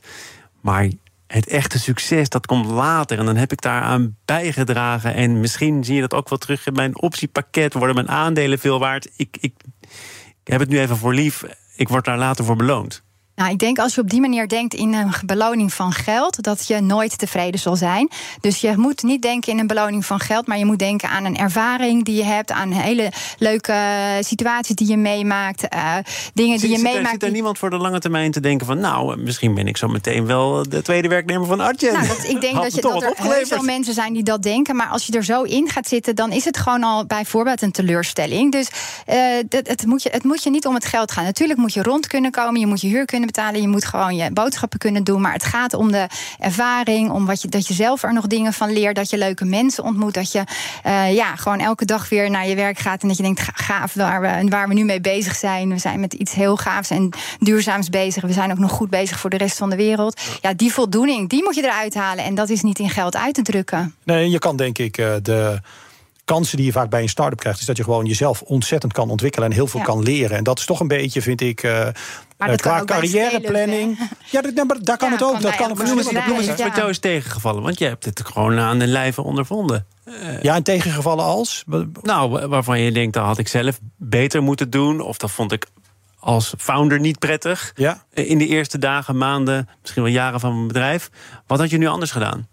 Maar 0.62 0.90
het 1.28 1.48
echte 1.48 1.80
succes, 1.80 2.30
dat 2.30 2.46
komt 2.46 2.66
later. 2.66 3.20
En 3.20 3.26
dan 3.26 3.36
heb 3.36 3.52
ik 3.52 3.62
daaraan 3.62 4.18
bijgedragen. 4.26 5.14
En 5.14 5.40
misschien 5.40 5.84
zie 5.84 5.96
je 5.96 6.02
dat 6.02 6.14
ook 6.14 6.30
wel 6.30 6.38
terug 6.38 6.68
in 6.68 6.74
mijn 6.74 7.02
optiepakket. 7.02 7.74
Worden 7.74 7.96
mijn 7.96 8.10
aandelen 8.10 8.60
veel 8.60 8.80
waard. 8.80 9.10
Ik, 9.16 9.38
ik 9.40 9.54
heb 10.44 10.60
het 10.60 10.70
nu 10.70 10.80
even 10.80 10.98
voor 10.98 11.14
lief. 11.14 11.44
Ik 11.76 11.88
word 11.88 12.06
daar 12.06 12.18
later 12.18 12.46
voor 12.46 12.56
beloond. 12.56 13.04
Nou, 13.36 13.52
ik 13.52 13.60
denk 13.60 13.80
als 13.80 13.95
je 13.95 14.02
op 14.02 14.10
die 14.10 14.21
manier 14.21 14.48
denkt 14.48 14.74
in 14.74 14.93
een 14.93 15.13
beloning 15.26 15.74
van 15.74 15.91
geld, 15.91 16.43
dat 16.43 16.67
je 16.67 16.82
nooit 16.82 17.17
tevreden 17.17 17.60
zal 17.60 17.76
zijn. 17.76 18.10
Dus 18.41 18.62
je 18.62 18.74
moet 18.78 19.04
niet 19.04 19.21
denken 19.21 19.52
in 19.52 19.60
een 19.60 19.67
beloning 19.67 20.06
van 20.06 20.19
geld, 20.19 20.48
maar 20.48 20.58
je 20.58 20.65
moet 20.65 20.80
denken 20.80 21.10
aan 21.10 21.26
een 21.26 21.38
ervaring 21.38 22.06
die 22.06 22.15
je 22.15 22.24
hebt, 22.24 22.52
aan 22.52 22.71
hele 22.71 23.12
leuke 23.38 23.76
situaties 24.19 24.76
die 24.76 24.88
je 24.88 24.98
meemaakt, 24.98 25.63
uh, 25.74 25.95
dingen 26.34 26.60
die 26.60 26.69
je 26.69 26.76
zit, 26.76 26.84
meemaakt. 26.84 27.10
Zit 27.10 27.24
er 27.24 27.32
niemand 27.32 27.58
voor 27.58 27.69
de 27.69 27.78
lange 27.78 28.00
termijn 28.00 28.32
te 28.32 28.39
denken 28.39 28.65
van, 28.65 28.80
nou, 28.80 29.17
misschien 29.17 29.54
ben 29.54 29.67
ik 29.67 29.78
zo 29.78 29.88
meteen 29.88 30.26
wel 30.26 30.69
de 30.69 30.82
tweede 30.82 31.08
werknemer 31.08 31.48
van 31.48 31.60
Artje? 31.60 31.91
Nou, 31.91 32.08
dat, 32.08 32.24
ik 32.28 32.41
denk 32.41 32.56
dat, 32.56 32.76
je, 32.76 32.82
dat 32.82 33.04
er 33.04 33.13
heel 33.15 33.45
veel 33.45 33.63
mensen 33.63 33.93
zijn 33.93 34.13
die 34.13 34.24
dat 34.24 34.43
denken, 34.43 34.76
maar 34.76 34.88
als 34.88 35.06
je 35.06 35.13
er 35.13 35.24
zo 35.24 35.41
in 35.41 35.69
gaat 35.69 35.88
zitten, 35.88 36.15
dan 36.15 36.32
is 36.32 36.45
het 36.45 36.58
gewoon 36.58 36.84
al 36.84 37.06
bijvoorbeeld 37.06 37.62
een 37.62 37.71
teleurstelling. 37.71 38.52
Dus 38.52 38.69
uh, 39.10 39.15
het, 39.50 39.67
het, 39.67 39.86
moet 39.86 40.04
je, 40.04 40.10
het 40.10 40.24
moet 40.24 40.43
je 40.43 40.50
niet 40.50 40.65
om 40.65 40.74
het 40.74 40.86
geld 40.86 41.12
gaan. 41.12 41.24
Natuurlijk 41.24 41.60
moet 41.60 41.74
je 41.74 41.84
rond 41.84 42.08
kunnen 42.08 42.32
komen, 42.32 42.60
je 42.60 42.67
moet 42.67 42.82
je 42.82 42.88
huur 42.88 43.06
kunnen 43.06 43.25
betalen. 43.26 43.62
Je 43.62 43.68
moet 43.68 43.86
gewoon 43.86 44.16
je 44.16 44.32
boodschappen 44.32 44.80
kunnen 44.80 45.04
doen. 45.04 45.22
Maar 45.22 45.34
het 45.34 45.44
gaat 45.44 45.74
om 45.74 45.92
de 45.92 46.08
ervaring, 46.40 47.12
om 47.12 47.26
wat 47.26 47.42
je, 47.42 47.48
dat 47.48 47.68
je 47.68 47.74
zelf 47.74 48.04
er 48.04 48.14
nog 48.14 48.28
dingen 48.28 48.54
van 48.54 48.74
leert. 48.74 48.96
Dat 48.96 49.10
je 49.10 49.18
leuke 49.18 49.46
mensen 49.46 49.84
ontmoet. 49.84 50.14
Dat 50.14 50.32
je 50.32 50.44
uh, 50.86 51.14
ja, 51.16 51.36
gewoon 51.36 51.60
elke 51.60 51.86
dag 51.86 52.10
weer 52.10 52.30
naar 52.30 52.48
je 52.48 52.56
werk 52.56 52.80
gaat. 52.80 53.02
En 53.02 53.08
dat 53.08 53.18
je 53.18 53.24
denkt, 53.24 53.42
gaaf 53.54 53.94
waar 53.94 54.22
we, 54.22 54.50
waar 54.50 54.68
we 54.68 54.74
nu 54.74 54.84
mee 54.84 55.02
bezig 55.02 55.36
zijn. 55.36 55.70
We 55.70 55.78
zijn 55.78 56.00
met 56.00 56.14
iets 56.14 56.34
heel 56.34 56.58
gaafs 56.58 56.90
en 56.90 57.10
duurzaams 57.40 57.90
bezig. 57.90 58.24
We 58.24 58.34
zijn 58.34 58.52
ook 58.52 58.60
nog 58.60 58.72
goed 58.72 58.90
bezig 58.90 59.20
voor 59.20 59.30
de 59.30 59.38
rest 59.38 59.58
van 59.58 59.70
de 59.70 59.76
wereld. 59.76 60.22
Ja, 60.42 60.54
die 60.54 60.74
voldoening, 60.74 61.30
die 61.30 61.44
moet 61.44 61.56
je 61.56 61.64
eruit 61.64 61.94
halen. 61.94 62.24
En 62.24 62.36
dat 62.36 62.50
is 62.50 62.62
niet 62.62 62.80
in 62.80 62.90
geld 62.90 63.16
uit 63.16 63.34
te 63.34 63.42
drukken. 63.42 63.96
Nee, 64.04 64.30
je 64.30 64.40
kan 64.40 64.56
denk 64.56 64.78
ik 64.78 64.96
de 64.96 65.60
kansen 66.26 66.58
die 66.58 66.66
je 66.66 66.72
vaak 66.72 66.90
bij 66.90 67.02
een 67.02 67.10
start-up 67.10 67.40
krijgt, 67.40 67.60
is 67.60 67.66
dat 67.66 67.78
je 67.78 67.84
gewoon 67.84 68.06
jezelf 68.06 68.42
ontzettend 68.42 68.94
kan 68.94 69.10
ontwikkelen 69.10 69.50
en 69.50 69.56
heel 69.56 69.68
veel 69.68 69.82
kan 69.82 70.04
leren. 70.04 70.38
En 70.38 70.44
dat 70.44 70.60
is 70.60 70.66
toch 70.66 70.80
een 70.80 70.88
beetje, 70.88 71.22
vind 71.22 71.42
ik, 71.42 71.64
uh, 71.64 71.88
maar 72.38 72.56
qua 72.56 72.84
carrièreplanning. 72.84 74.10
Ja, 74.32 74.42
dat, 74.42 74.68
maar 74.68 74.78
daar 74.82 74.98
kan 74.98 75.10
ja, 75.10 75.16
het 75.16 75.24
ook. 75.24 75.42
Dat 75.42 75.56
kan 75.56 75.72
ook 75.72 75.78
Noem 75.78 75.98
eens 75.98 76.48
iets 76.48 76.62
wat 76.64 76.76
jou 76.76 76.90
is 76.90 77.00
tegengevallen, 77.00 77.64
want 77.64 77.80
je 77.80 77.86
hebt 77.86 78.06
het 78.06 78.22
gewoon 78.26 78.60
aan 78.60 78.80
de 78.80 78.88
lijve 78.88 79.22
ondervonden. 79.22 79.86
Uh, 80.06 80.42
ja, 80.42 80.56
en 80.56 80.64
tegengevallen 80.64 81.26
als? 81.26 81.64
Nou, 82.02 82.48
waarvan 82.48 82.80
je 82.80 82.92
denkt, 82.92 83.14
dat 83.14 83.26
had 83.26 83.38
ik 83.38 83.48
zelf 83.48 83.80
beter 83.98 84.44
moeten 84.44 84.70
doen, 84.70 85.02
of 85.02 85.18
dat 85.18 85.32
vond 85.32 85.52
ik 85.52 85.68
als 86.20 86.54
founder 86.58 87.00
niet 87.00 87.20
prettig. 87.20 87.72
Ja. 87.76 88.04
In 88.14 88.38
de 88.38 88.48
eerste 88.48 88.78
dagen, 88.78 89.18
maanden, 89.18 89.70
misschien 89.82 90.04
wel 90.04 90.12
jaren 90.12 90.40
van 90.40 90.54
mijn 90.54 90.68
bedrijf. 90.68 91.10
Wat 91.48 91.60
had 91.60 91.70
je 91.70 91.78
nu 91.78 91.88
anders 91.88 92.12
gedaan? 92.12 92.48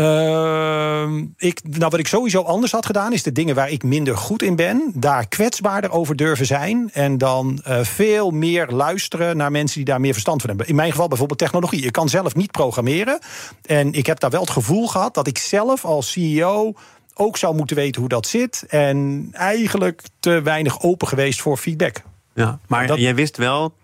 Uh, 0.00 1.08
ik, 1.36 1.60
nou, 1.62 1.90
wat 1.90 1.98
ik 1.98 2.06
sowieso 2.06 2.42
anders 2.42 2.72
had 2.72 2.86
gedaan, 2.86 3.12
is 3.12 3.22
de 3.22 3.32
dingen 3.32 3.54
waar 3.54 3.70
ik 3.70 3.82
minder 3.82 4.16
goed 4.16 4.42
in 4.42 4.56
ben, 4.56 4.92
daar 4.94 5.28
kwetsbaarder 5.28 5.90
over 5.90 6.16
durven 6.16 6.46
zijn. 6.46 6.90
En 6.92 7.18
dan 7.18 7.62
uh, 7.68 7.80
veel 7.80 8.30
meer 8.30 8.66
luisteren 8.66 9.36
naar 9.36 9.50
mensen 9.50 9.76
die 9.76 9.84
daar 9.84 10.00
meer 10.00 10.12
verstand 10.12 10.40
van 10.40 10.48
hebben. 10.48 10.68
In 10.68 10.74
mijn 10.74 10.90
geval 10.90 11.08
bijvoorbeeld 11.08 11.38
technologie. 11.38 11.84
Ik 11.84 11.92
kan 11.92 12.08
zelf 12.08 12.34
niet 12.34 12.50
programmeren. 12.50 13.18
En 13.64 13.92
ik 13.92 14.06
heb 14.06 14.20
daar 14.20 14.30
wel 14.30 14.40
het 14.40 14.50
gevoel 14.50 14.86
gehad 14.86 15.14
dat 15.14 15.26
ik 15.26 15.38
zelf 15.38 15.84
als 15.84 16.10
CEO 16.10 16.72
ook 17.14 17.36
zou 17.36 17.54
moeten 17.54 17.76
weten 17.76 18.00
hoe 18.00 18.10
dat 18.10 18.26
zit. 18.26 18.64
En 18.68 19.28
eigenlijk 19.32 20.02
te 20.20 20.42
weinig 20.42 20.82
open 20.82 21.08
geweest 21.08 21.40
voor 21.40 21.56
feedback. 21.56 22.02
Ja, 22.34 22.58
maar 22.66 22.86
dat, 22.86 22.98
jij 22.98 23.14
wist 23.14 23.36
wel 23.36 23.74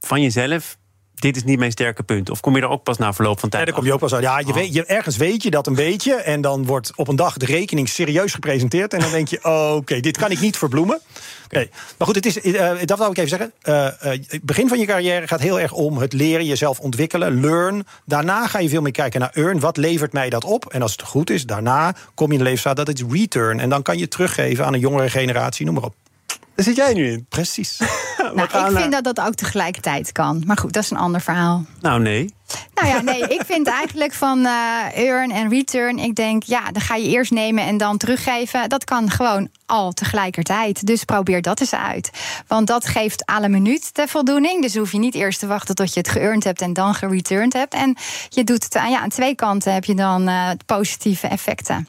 van 0.00 0.22
jezelf 0.22 0.78
dit 1.20 1.36
is 1.36 1.44
niet 1.44 1.58
mijn 1.58 1.70
sterke 1.70 2.02
punt? 2.02 2.30
Of 2.30 2.40
kom 2.40 2.56
je 2.56 2.62
er 2.62 2.68
ook 2.68 2.82
pas 2.82 2.98
na 2.98 3.12
verloop 3.12 3.40
van 3.40 3.48
tijd? 3.48 3.62
Ja, 3.62 3.68
dan 3.68 3.78
kom 3.78 3.88
je 3.88 3.92
ook 3.92 4.00
pas. 4.00 4.20
Ja, 4.20 4.38
je 4.38 4.46
oh. 4.46 4.54
weet, 4.54 4.74
je, 4.74 4.84
ergens 4.84 5.16
weet 5.16 5.42
je 5.42 5.50
dat 5.50 5.66
een 5.66 5.74
beetje. 5.74 6.14
En 6.14 6.40
dan 6.40 6.66
wordt 6.66 6.92
op 6.96 7.08
een 7.08 7.16
dag 7.16 7.36
de 7.36 7.46
rekening 7.46 7.88
serieus 7.88 8.34
gepresenteerd. 8.34 8.94
En 8.94 9.00
dan 9.00 9.10
denk 9.10 9.28
je, 9.28 9.44
oké, 9.76 10.00
dit 10.00 10.16
kan 10.16 10.30
ik 10.30 10.40
niet 10.40 10.58
verbloemen. 10.58 11.00
Oké, 11.44 11.68
maar 11.98 12.06
goed, 12.06 12.16
het 12.16 12.26
is, 12.26 12.44
uh, 12.44 12.70
dat 12.84 12.98
wil 12.98 13.10
ik 13.10 13.16
even 13.16 13.28
zeggen. 13.28 13.52
Uh, 13.62 14.12
uh, 14.12 14.40
begin 14.42 14.68
van 14.68 14.78
je 14.78 14.86
carrière 14.86 15.26
gaat 15.26 15.40
heel 15.40 15.60
erg 15.60 15.72
om 15.72 15.98
het 15.98 16.12
leren, 16.12 16.46
jezelf 16.46 16.80
ontwikkelen, 16.80 17.40
learn. 17.40 17.86
Daarna 18.04 18.46
ga 18.46 18.58
je 18.58 18.68
veel 18.68 18.82
meer 18.82 18.92
kijken 18.92 19.20
naar 19.20 19.30
earn. 19.32 19.60
Wat 19.60 19.76
levert 19.76 20.12
mij 20.12 20.30
dat 20.30 20.44
op? 20.44 20.72
En 20.72 20.82
als 20.82 20.92
het 20.92 21.02
goed 21.02 21.30
is, 21.30 21.46
daarna 21.46 21.94
kom 22.14 22.26
je 22.26 22.32
in 22.32 22.38
de 22.38 22.50
leeftijd 22.50 22.76
dat 22.76 22.86
het 22.86 23.04
return. 23.10 23.60
En 23.60 23.68
dan 23.68 23.82
kan 23.82 23.98
je 23.98 24.08
teruggeven 24.08 24.66
aan 24.66 24.74
een 24.74 24.80
jongere 24.80 25.10
generatie, 25.10 25.64
noem 25.64 25.74
maar 25.74 25.84
op. 25.84 25.94
Daar 26.54 26.64
zit 26.64 26.76
jij 26.76 26.92
nu 26.92 27.10
in. 27.10 27.26
Precies. 27.28 27.78
nou, 28.34 28.42
ik 28.42 28.78
vind 28.78 28.92
dat 28.92 29.04
dat 29.04 29.20
ook 29.20 29.34
tegelijkertijd 29.34 30.12
kan. 30.12 30.42
Maar 30.46 30.56
goed, 30.56 30.72
dat 30.72 30.82
is 30.82 30.90
een 30.90 30.96
ander 30.96 31.20
verhaal. 31.20 31.64
Nou, 31.80 32.00
nee. 32.00 32.34
Nou 32.74 32.88
ja, 32.88 33.00
nee, 33.00 33.22
ik 33.22 33.42
vind 33.46 33.66
eigenlijk 33.66 34.12
van 34.12 34.38
uh, 34.38 34.96
earn 34.96 35.30
en 35.30 35.48
return. 35.48 35.98
Ik 35.98 36.14
denk, 36.14 36.42
ja, 36.42 36.70
dan 36.72 36.82
ga 36.82 36.94
je 36.94 37.08
eerst 37.08 37.30
nemen 37.30 37.64
en 37.64 37.76
dan 37.76 37.96
teruggeven. 37.96 38.68
Dat 38.68 38.84
kan 38.84 39.10
gewoon 39.10 39.48
al 39.66 39.92
tegelijkertijd. 39.92 40.86
Dus 40.86 41.04
probeer 41.04 41.42
dat 41.42 41.60
eens 41.60 41.74
uit. 41.74 42.10
Want 42.46 42.66
dat 42.66 42.86
geeft 42.86 43.26
alle 43.26 43.48
minuut 43.48 43.94
de 43.94 44.08
voldoening. 44.08 44.62
Dus 44.62 44.76
hoef 44.76 44.92
je 44.92 44.98
niet 44.98 45.14
eerst 45.14 45.38
te 45.38 45.46
wachten 45.46 45.74
tot 45.74 45.94
je 45.94 46.00
het 46.00 46.08
geëarnd 46.08 46.44
hebt 46.44 46.60
en 46.60 46.72
dan 46.72 46.94
gereturned 46.94 47.52
hebt. 47.52 47.74
En 47.74 47.96
je 48.28 48.44
doet 48.44 48.64
het 48.64 48.72
ja, 48.72 49.00
aan 49.00 49.08
twee 49.08 49.34
kanten 49.34 49.72
heb 49.72 49.84
je 49.84 49.94
dan 49.94 50.28
uh, 50.28 50.50
positieve 50.66 51.26
effecten. 51.26 51.88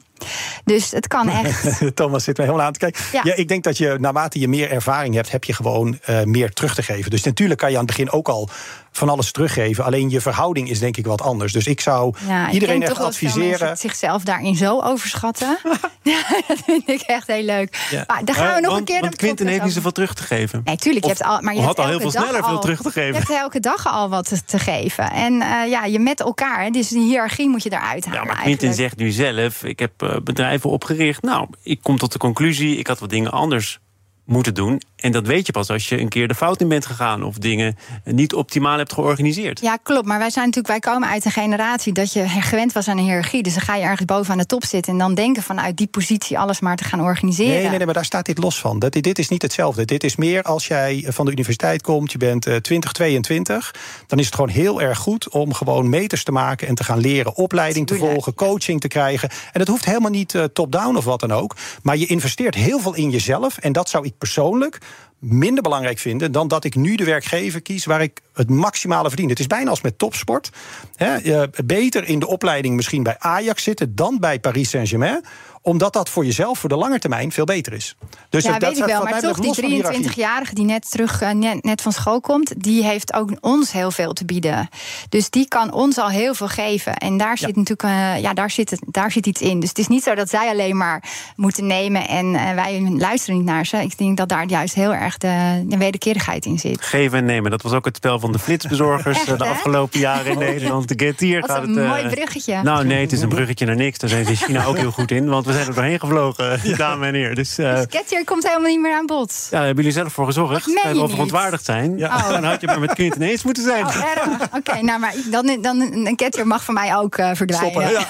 Dus 0.66 0.92
het 0.92 1.08
kan 1.08 1.30
echt. 1.30 1.82
Thomas 1.96 2.24
zit 2.24 2.38
mij 2.38 2.46
helemaal 2.46 2.68
aan 2.68 2.74
te 2.74 2.80
kijken. 2.80 3.04
Ja. 3.12 3.36
ik 3.36 3.48
denk 3.48 3.64
dat 3.64 3.78
je 3.78 3.98
naarmate 4.00 4.40
je 4.40 4.48
meer 4.48 4.72
ervaring 4.72 5.16
hebt, 5.16 5.32
heb 5.32 5.44
je 5.44 5.54
gewoon 5.54 6.00
uh, 6.10 6.24
meer 6.24 6.54
terug 6.54 6.76
te 6.76 6.84
geven. 6.84 7.12
Dus 7.12 7.24
natuurlijk 7.24 7.60
kan 7.60 7.70
je 7.70 7.78
aan 7.78 7.86
het 7.86 7.96
begin 7.96 8.12
ook 8.12 8.28
al 8.28 8.50
van 8.92 9.10
alles 9.10 9.32
teruggeven. 9.32 9.84
Alleen 9.84 10.10
je 10.10 10.22
verhouding 10.22 10.70
is 10.70 10.80
denk 10.80 10.98
ik 10.98 11.06
wat 11.06 11.22
anders. 11.22 11.54
Dus 11.54 11.68
ik 11.68 11.82
zou 11.82 12.16
ja, 12.28 12.52
iedereen 12.52 12.84
echt 12.84 13.00
adviseren. 13.00 13.78
zichzelf 13.78 14.24
daarin 14.24 14.56
zo 14.56 14.82
overschatten. 14.82 15.58
ja, 16.02 16.22
dat 16.48 16.58
vind 16.66 16.90
ik 16.90 17.02
echt 17.02 17.28
heel 17.28 17.44
leuk. 17.44 17.88
Ja. 17.92 18.04
Maar 18.08 18.26
daar 18.26 18.36
gaan 18.36 18.48
we 18.48 18.56
uh, 18.56 18.62
nog 18.62 18.72
want, 18.72 18.78
een 18.78 18.86
keer. 18.86 19.02
Want 19.02 19.16
Quinten 19.16 19.48
heeft 19.48 19.64
niet 19.64 19.74
zoveel 19.74 19.92
terug 19.92 20.14
te 20.14 20.24
geven. 20.24 20.62
Nee, 20.64 20.76
tuurlijk. 20.76 21.06
Je 21.06 21.12
hebt 21.12 21.24
al, 21.24 21.42
maar 21.42 21.56
je 21.56 21.62
had 21.62 21.80
al 21.80 21.88
heel 21.88 22.00
veel 22.00 22.12
sneller 22.12 22.44
veel 22.44 22.60
terug 22.60 22.82
te 22.82 22.92
geven. 22.92 23.14
Je 23.14 23.18
hebt 23.18 23.30
elke 23.30 23.60
dag 23.60 23.88
al 23.88 24.10
wat 24.10 24.48
te, 24.48 24.60
geven. 24.60 25.12
En 25.12 25.34
uh, 25.34 25.70
ja, 25.70 25.86
je 25.86 26.00
met 26.00 26.20
elkaar. 26.20 26.72
Dus 26.72 26.88
die 26.88 27.02
hiërarchie 27.02 27.50
moet 27.50 27.64
je 27.64 27.72
eruit 27.72 28.06
halen. 28.06 28.22
Ja, 28.22 28.28
maar 28.28 28.42
Quinten 28.42 28.74
zegt 28.74 28.98
nu 28.98 29.12
zelf: 29.12 29.64
ik 29.64 29.80
heb 29.80 30.04
uh, 30.04 30.16
bedrijven 30.24 30.70
opgericht. 30.70 31.22
Nou, 31.22 31.48
ik 31.64 31.80
kom 31.82 31.98
tot 31.98 32.12
de 32.12 32.20
conclusie. 32.20 32.78
Ik 32.78 32.88
had 32.88 33.00
wat 33.00 33.10
dingen 33.10 33.32
anders 33.32 33.80
moeten 34.26 34.54
doen. 34.54 34.82
En 35.02 35.12
dat 35.12 35.28
weet 35.28 35.46
je 35.46 35.52
pas 35.52 35.70
als 35.70 35.90
je 35.90 36.00
een 36.00 36.10
keer 36.10 36.28
de 36.28 36.36
fout 36.36 36.62
in 36.62 36.68
bent 36.68 36.86
gegaan 36.86 37.24
of 37.24 37.38
dingen 37.38 37.76
niet 38.04 38.34
optimaal 38.34 38.78
hebt 38.78 38.94
georganiseerd. 38.94 39.60
Ja, 39.62 39.78
klopt. 39.84 40.06
Maar 40.06 40.20
wij 40.20 40.30
zijn 40.30 40.46
natuurlijk, 40.46 40.84
wij 40.84 40.94
komen 40.94 41.10
uit 41.10 41.26
een 41.26 41.32
generatie 41.32 41.94
dat 41.94 42.14
je 42.14 42.28
gewend 42.28 42.74
was 42.74 42.88
aan 42.88 42.98
een 42.98 43.04
hiërarchie. 43.04 43.44
Dus 43.44 43.54
dan 43.54 43.62
ga 43.62 43.76
je 43.76 43.84
ergens 43.84 44.06
boven 44.06 44.32
aan 44.32 44.38
de 44.38 44.46
top 44.46 44.66
zitten 44.66 44.92
en 44.92 44.98
dan 44.98 45.14
denken 45.14 45.44
vanuit 45.44 45.78
die 45.78 45.88
positie 45.88 46.40
alles 46.40 46.60
maar 46.60 46.76
te 46.76 46.84
gaan 46.84 47.02
organiseren. 47.02 47.54
Nee, 47.54 47.62
nee, 47.62 47.78
nee 47.78 47.86
maar 47.86 47.94
daar 47.94 48.06
staat 48.06 48.26
dit 48.26 48.38
los 48.38 48.60
van. 48.60 48.80
Dat, 48.80 48.92
dit 48.92 49.20
is 49.20 49.30
niet 49.30 49.42
hetzelfde. 49.42 49.86
Dit 49.86 50.04
is 50.04 50.16
meer 50.16 50.44
als 50.44 50.68
jij 50.68 51.06
van 51.08 51.26
de 51.26 51.32
universiteit 51.32 51.82
komt, 51.82 52.12
je 52.12 52.18
bent 52.18 52.48
uh, 52.48 52.56
20, 52.56 52.92
22, 52.92 53.76
dan 54.08 54.20
is 54.20 54.26
het 54.26 54.36
gewoon 54.36 54.50
heel 54.50 54.82
erg 54.82 54.98
goed 54.98 55.30
om 55.30 55.54
gewoon 55.54 55.90
meters 55.90 56.24
te 56.24 56.32
maken 56.32 56.68
en 56.68 56.76
te 56.76 56.84
gaan 56.84 57.00
leren, 57.00 57.36
opleiding 57.36 57.88
te 57.88 57.96
volgen, 57.96 58.34
coaching 58.34 58.82
te 58.82 58.88
krijgen. 58.88 59.30
En 59.30 59.60
dat 59.60 59.68
hoeft 59.68 59.86
helemaal 59.86 60.12
niet 60.12 60.34
uh, 60.34 60.44
top-down 60.44 60.96
of 60.96 61.06
wat 61.06 61.20
dan 61.20 61.32
ook. 61.32 61.56
Maar 61.84 61.98
je 61.98 62.06
investeert 62.06 62.56
heel 62.56 62.80
veel 62.80 62.96
in 62.96 63.10
jezelf 63.10 63.58
en 63.58 63.72
dat 63.72 63.90
zou 63.90 64.06
ik 64.06 64.18
persoonlijk 64.18 64.78
minder 65.20 65.64
belangrijk 65.64 66.00
vinden 66.00 66.32
dan 66.32 66.48
dat 66.48 66.64
ik 66.64 66.76
nu 66.76 66.96
de 66.96 67.04
werkgever 67.04 67.62
kies 67.62 67.86
waar 67.86 68.02
ik 68.02 68.22
het 68.34 68.50
maximale 68.50 69.08
verdien. 69.08 69.30
Het 69.30 69.40
is 69.40 69.48
bijna 69.48 69.70
als 69.70 69.82
met 69.82 69.98
topsport. 69.98 70.50
He, 70.96 71.48
beter 71.66 72.08
in 72.08 72.20
de 72.20 72.28
opleiding 72.28 72.76
misschien 72.76 73.04
bij 73.04 73.16
Ajax 73.20 73.64
zitten 73.64 73.96
dan 73.96 74.20
bij 74.20 74.40
Paris 74.40 74.70
Saint-Germain 74.70 75.24
omdat 75.62 75.94
dat 75.94 76.10
voor 76.10 76.26
jezelf 76.26 76.60
voor 76.60 76.70
de 76.70 76.76
lange 76.76 77.00
termijn 77.00 77.32
veel 77.32 77.46
beter 77.46 77.74
is. 77.74 77.96
Dus 78.30 78.44
ja, 78.44 78.52
dat 78.52 78.70
weet 78.70 78.78
ik 78.78 78.86
wel. 78.86 79.04
Maar 79.04 79.22
toch, 79.22 79.40
die 79.40 79.84
23-jarige 79.84 80.56
die 80.56 80.66
net 80.66 80.92
terug 80.92 81.22
uh, 81.22 81.30
net, 81.62 81.82
van 81.82 81.92
school 81.92 82.22
komt, 82.22 82.64
die 82.64 82.84
heeft 82.84 83.14
ook 83.14 83.32
ons 83.42 83.72
heel 83.72 83.92
veel 83.92 84.14
te 84.14 84.26
bieden. 84.26 84.70
Dus 85.10 85.30
die 85.30 85.48
kan 85.48 85.74
ons 85.74 85.98
al 85.98 86.10
heel 86.10 86.34
veel 86.34 86.48
geven. 86.48 86.96
En 86.96 87.18
daar 87.18 87.38
zit 87.38 87.56
natuurlijk, 87.56 87.84
uh, 87.84 88.22
ja, 88.22 88.34
daar 88.34 88.52
zit, 88.52 88.70
het, 88.70 88.82
daar 88.86 89.12
zit 89.12 89.26
iets 89.26 89.42
in. 89.42 89.60
Dus 89.60 89.70
het 89.70 89.78
is 89.78 89.88
niet 89.88 90.04
zo 90.04 90.16
dat 90.16 90.30
zij 90.30 90.50
alleen 90.50 90.78
maar 90.78 91.04
moeten 91.36 91.68
nemen 91.68 92.08
en 92.08 92.26
uh, 92.26 92.54
wij 92.54 92.96
luisteren 92.98 93.36
niet 93.36 93.46
naar 93.46 93.66
ze. 93.66 93.78
Ik 93.78 93.98
denk 93.98 94.18
dat 94.18 94.30
daar 94.30 94.46
juist 94.48 94.74
heel 94.76 94.94
erg 94.94 95.18
de, 95.18 95.64
de 95.66 95.78
wederkerigheid 95.78 96.46
in 96.46 96.60
zit. 96.60 96.82
Geven 96.82 97.18
en 97.18 97.26
nemen, 97.26 97.52
dat 97.52 97.62
was 97.62 97.72
ook 97.72 97.86
het 97.86 97.96
spel 97.96 98.20
van 98.20 98.32
de 98.32 98.40
flitsbezorgers 98.40 99.26
de 99.38 99.46
afgelopen 99.46 100.00
jaren 100.00 100.32
in 100.32 100.38
Nederland. 100.50 100.88
De 100.88 101.06
Get 101.06 101.20
Hier 101.20 101.44
gaat 101.44 101.64
een 101.64 101.78
het. 101.78 101.88
mooi 101.88 102.08
bruggetje. 102.08 102.62
Nou, 102.64 102.86
nee, 102.86 103.02
het 103.02 103.12
is 103.12 103.22
een 103.22 103.30
bruggetje 103.30 103.66
naar 103.66 103.76
niks. 103.76 103.98
Daar 103.98 104.10
zijn 104.10 104.26
ze 104.26 104.32
in 104.32 104.38
China 104.38 104.66
ook 104.66 104.78
heel 104.78 104.92
goed 104.92 105.12
in. 105.12 105.30
Want 105.30 105.46
we 105.52 105.58
zijn 105.58 105.70
er 105.70 105.76
doorheen 105.76 106.00
gevlogen, 106.00 106.60
ja. 106.70 106.76
dames 106.76 107.08
en 107.08 107.14
heren. 107.14 107.36
Dus, 107.36 107.60
uh, 107.60 107.82
dus 107.90 108.24
komt 108.24 108.48
helemaal 108.48 108.70
niet 108.70 108.80
meer 108.80 108.94
aan 108.94 109.06
bod. 109.06 109.48
Ja, 109.50 109.58
daar 109.58 109.66
hebben 109.66 109.84
jullie 109.84 110.00
zelf 110.00 110.14
voor 110.14 110.26
gezorgd. 110.26 110.66
Dat 110.66 110.98
we 110.98 111.08
verontwaardigd 111.08 111.66
zijn. 111.66 111.98
Ja. 111.98 112.16
Oh. 112.16 112.30
Dan 112.42 112.44
had 112.44 112.62
je 112.62 112.68
maar 112.68 112.80
met 112.80 112.94
kind 112.94 113.16
ineens 113.16 113.44
moeten 113.44 113.64
zijn. 113.64 113.86
Oh, 113.86 114.42
Oké, 114.56 114.82
nou, 114.82 115.00
maar 115.00 115.14
dan, 115.32 115.58
dan, 115.62 115.82
een 115.82 116.16
Catcher 116.16 116.48
mag 116.48 116.64
van 116.64 116.74
mij 116.74 116.96
ook 116.96 117.18
uh, 117.18 117.30
verdwijnen. 117.34 117.72
Stoppen, 117.72 117.92
ja. 117.92 118.06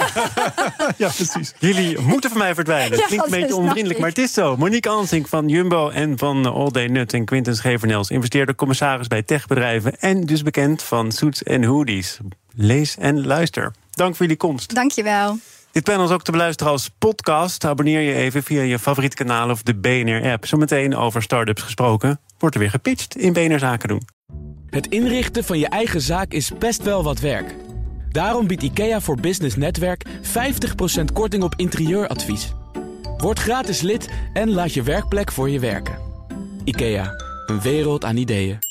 ja, 1.07 1.09
precies. 1.09 1.53
Jullie 1.59 1.99
moeten 1.99 2.29
van 2.29 2.39
mij 2.39 2.55
verdwijnen. 2.55 2.97
Het 2.97 3.07
klinkt 3.07 3.25
een 3.25 3.39
beetje 3.39 3.55
onvriendelijk, 3.55 3.99
maar 3.99 4.09
het 4.09 4.17
is 4.17 4.33
zo. 4.33 4.57
Monique 4.57 4.91
Ansink 4.91 5.27
van 5.27 5.47
Jumbo 5.47 5.89
en 5.89 6.17
van 6.17 6.45
All 6.45 6.71
Day 6.71 6.85
Nut 6.85 7.13
en 7.13 7.25
Quinten 7.25 7.55
Schevernels... 7.55 8.09
investeerde 8.09 8.55
commissaris 8.55 9.07
bij 9.07 9.21
techbedrijven... 9.21 9.99
en 9.99 10.21
dus 10.21 10.43
bekend 10.43 10.83
van 10.83 11.11
Suits 11.11 11.43
en 11.43 11.63
Hoodies. 11.63 12.19
Lees 12.55 12.97
en 12.97 13.25
luister. 13.25 13.71
Dank 13.91 14.15
voor 14.15 14.25
jullie 14.25 14.37
komst. 14.37 14.75
Dank 14.75 14.91
je 14.91 15.03
wel. 15.03 15.37
Dit 15.71 15.83
panel 15.83 16.05
is 16.05 16.11
ook 16.11 16.23
te 16.23 16.31
beluisteren 16.31 16.71
als 16.71 16.89
podcast. 16.89 17.65
Abonneer 17.65 18.01
je 18.01 18.13
even 18.13 18.43
via 18.43 18.61
je 18.61 18.79
favoriete 18.79 19.15
kanaal 19.15 19.49
of 19.49 19.63
de 19.63 19.75
BNR-app. 19.75 20.45
Zometeen 20.45 20.95
over 20.95 21.21
start-ups 21.21 21.61
gesproken. 21.61 22.19
Wordt 22.37 22.55
er 22.55 22.61
weer 22.61 22.69
gepitcht 22.69 23.17
in 23.17 23.33
BNR 23.33 23.59
Zaken 23.59 23.87
doen. 23.87 24.01
Het 24.69 24.87
inrichten 24.87 25.43
van 25.43 25.59
je 25.59 25.67
eigen 25.67 26.01
zaak 26.01 26.31
is 26.33 26.51
best 26.57 26.83
wel 26.83 27.03
wat 27.03 27.19
werk. 27.19 27.55
Daarom 28.09 28.47
biedt 28.47 28.63
IKEA 28.63 29.01
voor 29.01 29.19
Business 29.19 29.55
Netwerk 29.55 30.05
50% 30.07 31.03
korting 31.13 31.43
op 31.43 31.53
interieuradvies. 31.55 32.53
Word 33.17 33.39
gratis 33.39 33.81
lid 33.81 34.09
en 34.33 34.49
laat 34.49 34.73
je 34.73 34.83
werkplek 34.83 35.31
voor 35.31 35.49
je 35.49 35.59
werken. 35.59 35.97
IKEA, 36.63 37.13
een 37.45 37.61
wereld 37.61 38.05
aan 38.05 38.17
ideeën. 38.17 38.70